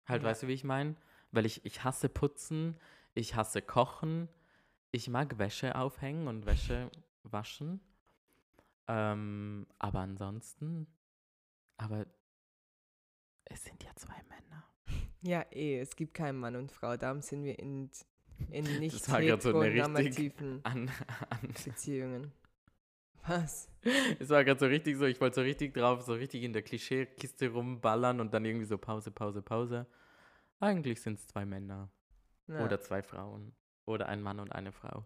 [0.07, 0.29] Halt, Ja.
[0.29, 0.95] weißt du, wie ich meine?
[1.33, 2.79] Weil ich, ich hasse putzen,
[3.15, 4.29] ich hasse kochen,
[4.93, 6.89] ich mag Wäsche aufhängen und Wäsche
[7.25, 7.81] waschen.
[8.87, 10.87] Ähm, aber ansonsten,
[11.81, 12.07] aber
[13.47, 14.65] es sind ja zwei Männer.
[15.23, 16.97] Ja, eh, es gibt keinen Mann und Frau.
[16.97, 17.91] Darum sind wir in,
[18.51, 20.91] in nicht Das war grad so heteronormativen An,
[21.31, 22.33] an, Beziehungen.
[23.27, 23.69] Was?
[24.19, 26.63] es war gerade so richtig so, ich wollte so richtig drauf, so richtig in der
[26.63, 29.87] Klischeekiste rumballern und dann irgendwie so Pause, Pause, Pause.
[30.59, 31.91] Eigentlich sind es zwei Männer.
[32.47, 32.65] Ja.
[32.65, 33.55] Oder zwei Frauen.
[33.87, 35.05] Oder ein Mann und eine Frau.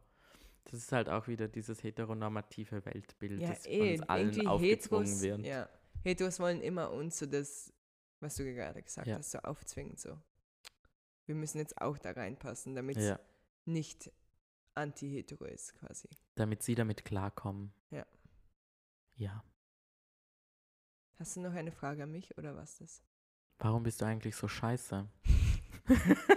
[0.65, 5.23] Das ist halt auch wieder dieses heteronormative Weltbild, ja, das eh, uns allen aufgezwungen Heteros,
[5.23, 5.47] wird.
[5.47, 5.69] Ja,
[6.05, 7.73] Heteros wollen immer uns so das,
[8.21, 9.17] was du gerade gesagt Ja.
[9.19, 9.97] hast, so aufzwingen.
[9.97, 10.19] So.
[11.27, 13.21] Wir müssen jetzt auch da reinpassen, damit es Ja,
[13.65, 14.13] nicht
[14.75, 16.09] anti-hetero ist, quasi.
[16.35, 17.73] damit sie damit klarkommen.
[17.91, 18.07] Ja.
[19.17, 19.45] Ja.
[21.19, 23.03] Hast du noch eine Frage an mich oder was das?
[23.59, 25.09] Warum bist du eigentlich so scheiße?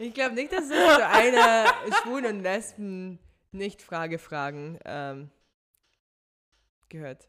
[0.00, 1.66] Ich glaube nicht, dass es zu einer
[2.02, 3.18] Schwulen und Lesben
[3.50, 5.28] nicht Frage fragen ähm,
[6.88, 7.28] gehört.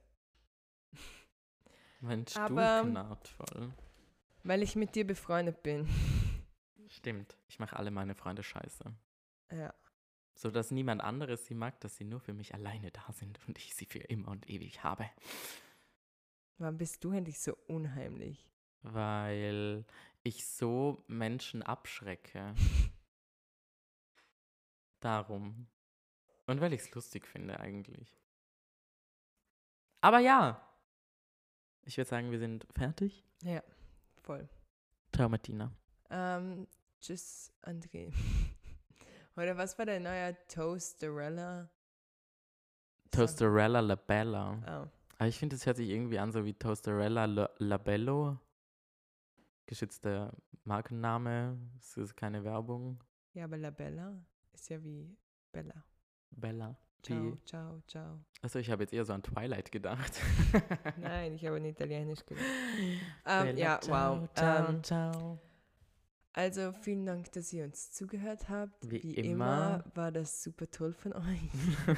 [1.99, 3.73] Mein Stuhl Aber- knarrt voll.
[4.43, 5.87] Weil ich mit dir befreundet bin.
[6.87, 7.37] Stimmt.
[7.47, 8.83] Ich mache alle meine Freunde scheiße.
[9.51, 9.73] Ja.
[10.33, 13.57] So dass niemand anderes sie mag, dass sie nur für mich alleine da sind und
[13.57, 15.09] ich sie für immer und ewig habe.
[16.57, 18.49] Warum bist du endlich so unheimlich?
[18.81, 19.85] Weil
[20.23, 22.55] ich so Menschen abschrecke.
[25.01, 25.67] Darum.
[26.47, 28.17] Und weil ich es lustig finde eigentlich.
[30.01, 30.65] Aber ja.
[31.89, 33.25] Ich würde sagen, wir sind fertig.
[33.41, 33.63] Ja,
[34.21, 34.47] voll.
[35.11, 35.71] Ciao, Martina.
[36.11, 36.67] Ähm,
[37.01, 38.13] tschüss, André.
[39.35, 41.67] Oder was war dein neuer Toasterella?
[43.09, 44.59] Toasterella Labella.
[44.67, 44.87] Oh.
[45.17, 48.37] Aber ich finde, es hört sich irgendwie an, so wie Toasterella La Labello.
[49.65, 50.31] Geschützter
[50.65, 51.57] Markenname.
[51.79, 53.03] Es ist keine Werbung.
[53.33, 54.13] Ja, aber Labella
[54.53, 55.17] ist ja wie
[55.51, 55.83] Bella.
[56.29, 56.77] Bella.
[57.01, 58.19] Ciao, ciao, ciao.
[58.41, 60.19] achso, ich habe jetzt eher so an Twilight gedacht.
[60.97, 62.45] Nein, ich habe an Italienisch gedacht.
[63.25, 64.29] Bella, Ähm, ja, ciao, wow.
[64.33, 65.39] Ciao, Ähm, ciao.
[66.39, 68.89] Also vielen Dank, dass ihr uns zugehört habt.
[68.89, 69.81] Wie Wie, immer.
[69.83, 69.83] immer.
[69.93, 71.17] war das super toll von euch.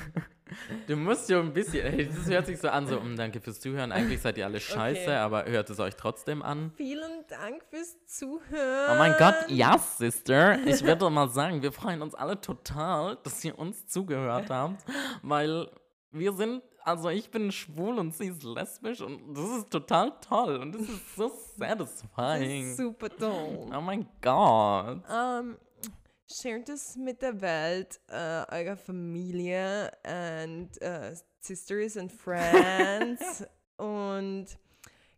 [0.85, 3.61] Du musst ja ein bisschen, ey, das hört sich so an, so, "Mm, danke fürs
[3.61, 3.93] Zuhören.
[3.93, 5.15] Eigentlich seid ihr alle scheiße, Okay.
[5.15, 6.73] aber hört es euch trotzdem an.
[6.75, 8.89] Vielen Dank fürs Zuhören.
[8.91, 10.59] Oh mein Gott, ja, Sister.
[10.67, 14.83] Ich würde mal sagen, wir freuen uns alle total, dass ihr uns zugehört habt,
[15.21, 15.69] weil
[16.11, 20.57] wir sind, also ich bin schwul und sie ist lesbisch und das ist total toll
[20.57, 22.71] und das ist so Das satisfying.
[22.71, 23.69] ist super toll.
[23.75, 25.01] Oh mein Gott.
[25.11, 25.57] Ähm,
[26.31, 33.43] shared es mit der Welt, äh, eurer Familie und äh, Sisters and Friends
[33.77, 34.47] und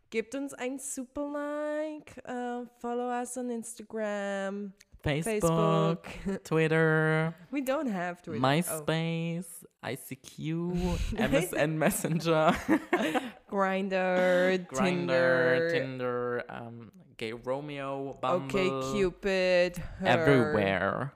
[0.10, 6.44] gebt uns ein super Like, äh, follow us on Instagram, Facebook, Facebook.
[6.44, 8.38] Twitter, We don't have Twitter.
[8.38, 8.42] Oh.
[8.42, 12.56] MySpace, ICQ, MSN Messenger,
[13.48, 20.08] Grinder, Tinder, Tinder, um, Gay Romeo, Bumble, Okay Cupid, her.
[20.08, 21.14] everywhere.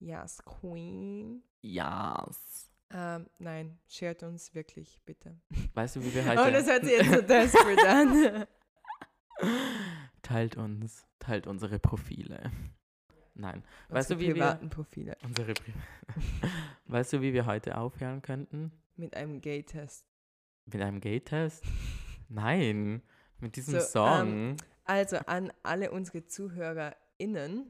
[0.00, 1.42] Yes, Queen.
[1.62, 2.70] Yes.
[2.92, 5.36] Ähm, nein, shared uns wirklich, bitte.
[5.74, 6.70] Weißt du, wie wir Oh, das heute...
[6.70, 8.46] hört sich jetzt so desperate an.
[10.22, 12.52] teilt uns, teilt unsere Profile.
[13.34, 13.62] Nein.
[13.88, 14.34] Weißt Unsere du, wie wir...
[14.34, 15.72] privaten Profile Unsere Pri
[16.86, 18.72] weißt du, wie wir heute aufhören könnten?
[18.96, 20.06] mit einem Gay-Test.
[20.66, 21.64] Mit einem Gay-Test?
[22.28, 23.02] Nein.
[23.40, 24.56] Mit diesem So, Song.
[24.84, 27.66] Also an alle unsere ZuhörerInnen,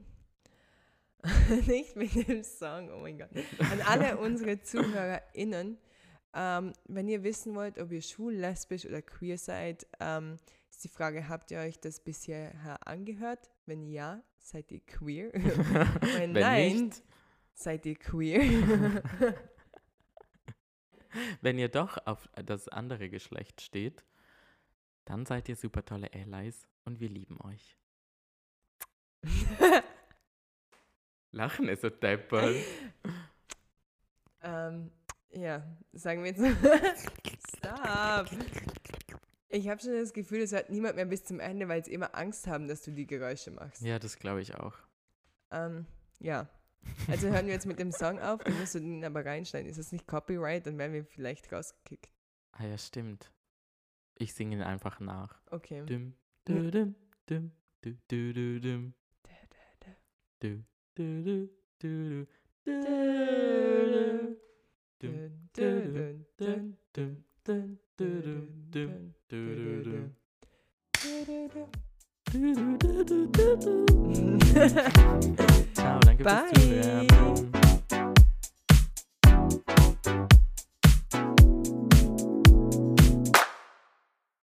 [1.65, 5.77] nicht mit dem Song, oh mein Gott, an alle unsere ZuhörerInnen,
[6.33, 10.35] ähm, wenn ihr wissen wollt, ob ihr schwul, lesbisch oder queer seid, ähm,
[10.69, 12.53] ist die Frage, habt ihr euch das bisher
[12.85, 13.49] angehört?
[13.65, 15.33] Wenn ja, seid ihr queer?
[15.33, 17.03] Wenn, Wenn nein, nicht,
[17.53, 19.01] seid ihr queer?
[21.41, 24.03] wenn ihr doch auf das andere Geschlecht steht,
[25.05, 27.77] dann seid ihr super tolle Allies und wir lieben euch.
[31.31, 32.55] Lachen ist so deppert.
[34.41, 34.91] ähm,
[35.31, 36.43] ja, sagen wir jetzt.
[37.57, 38.29] Stop!
[39.55, 42.13] Ich habe schon das Gefühl, es hört niemand mehr bis zum Ende, weil sie immer
[42.13, 43.81] Angst haben, dass du die Geräusche machst.
[43.81, 44.73] Ja, das glaube ich auch.
[45.49, 45.85] Ähm,
[46.19, 46.49] ja.
[47.07, 49.69] Also hören wir jetzt mit dem Song auf, dann musst du den aber reinschneiden.
[49.69, 50.67] Ist das nicht Copyright?
[50.67, 52.11] Dann werden wir vielleicht rausgekickt.
[52.51, 53.31] Ah ja, stimmt.
[54.17, 55.41] Ich singe ihn einfach nach.
[55.49, 55.83] Okay.
[55.85, 56.95] Dum, du, dum,
[57.25, 58.93] dum, du, du, du, dum.
[60.41, 61.49] Du, du, du,
[61.79, 62.27] du, du,
[62.65, 62.77] du,
[63.39, 64.37] du.
[64.99, 69.14] Dun, dun, dun, dun, Dum, dum,
[75.73, 76.43] Ciao, danke Bye.
[76.53, 77.64] fürs Zuhören.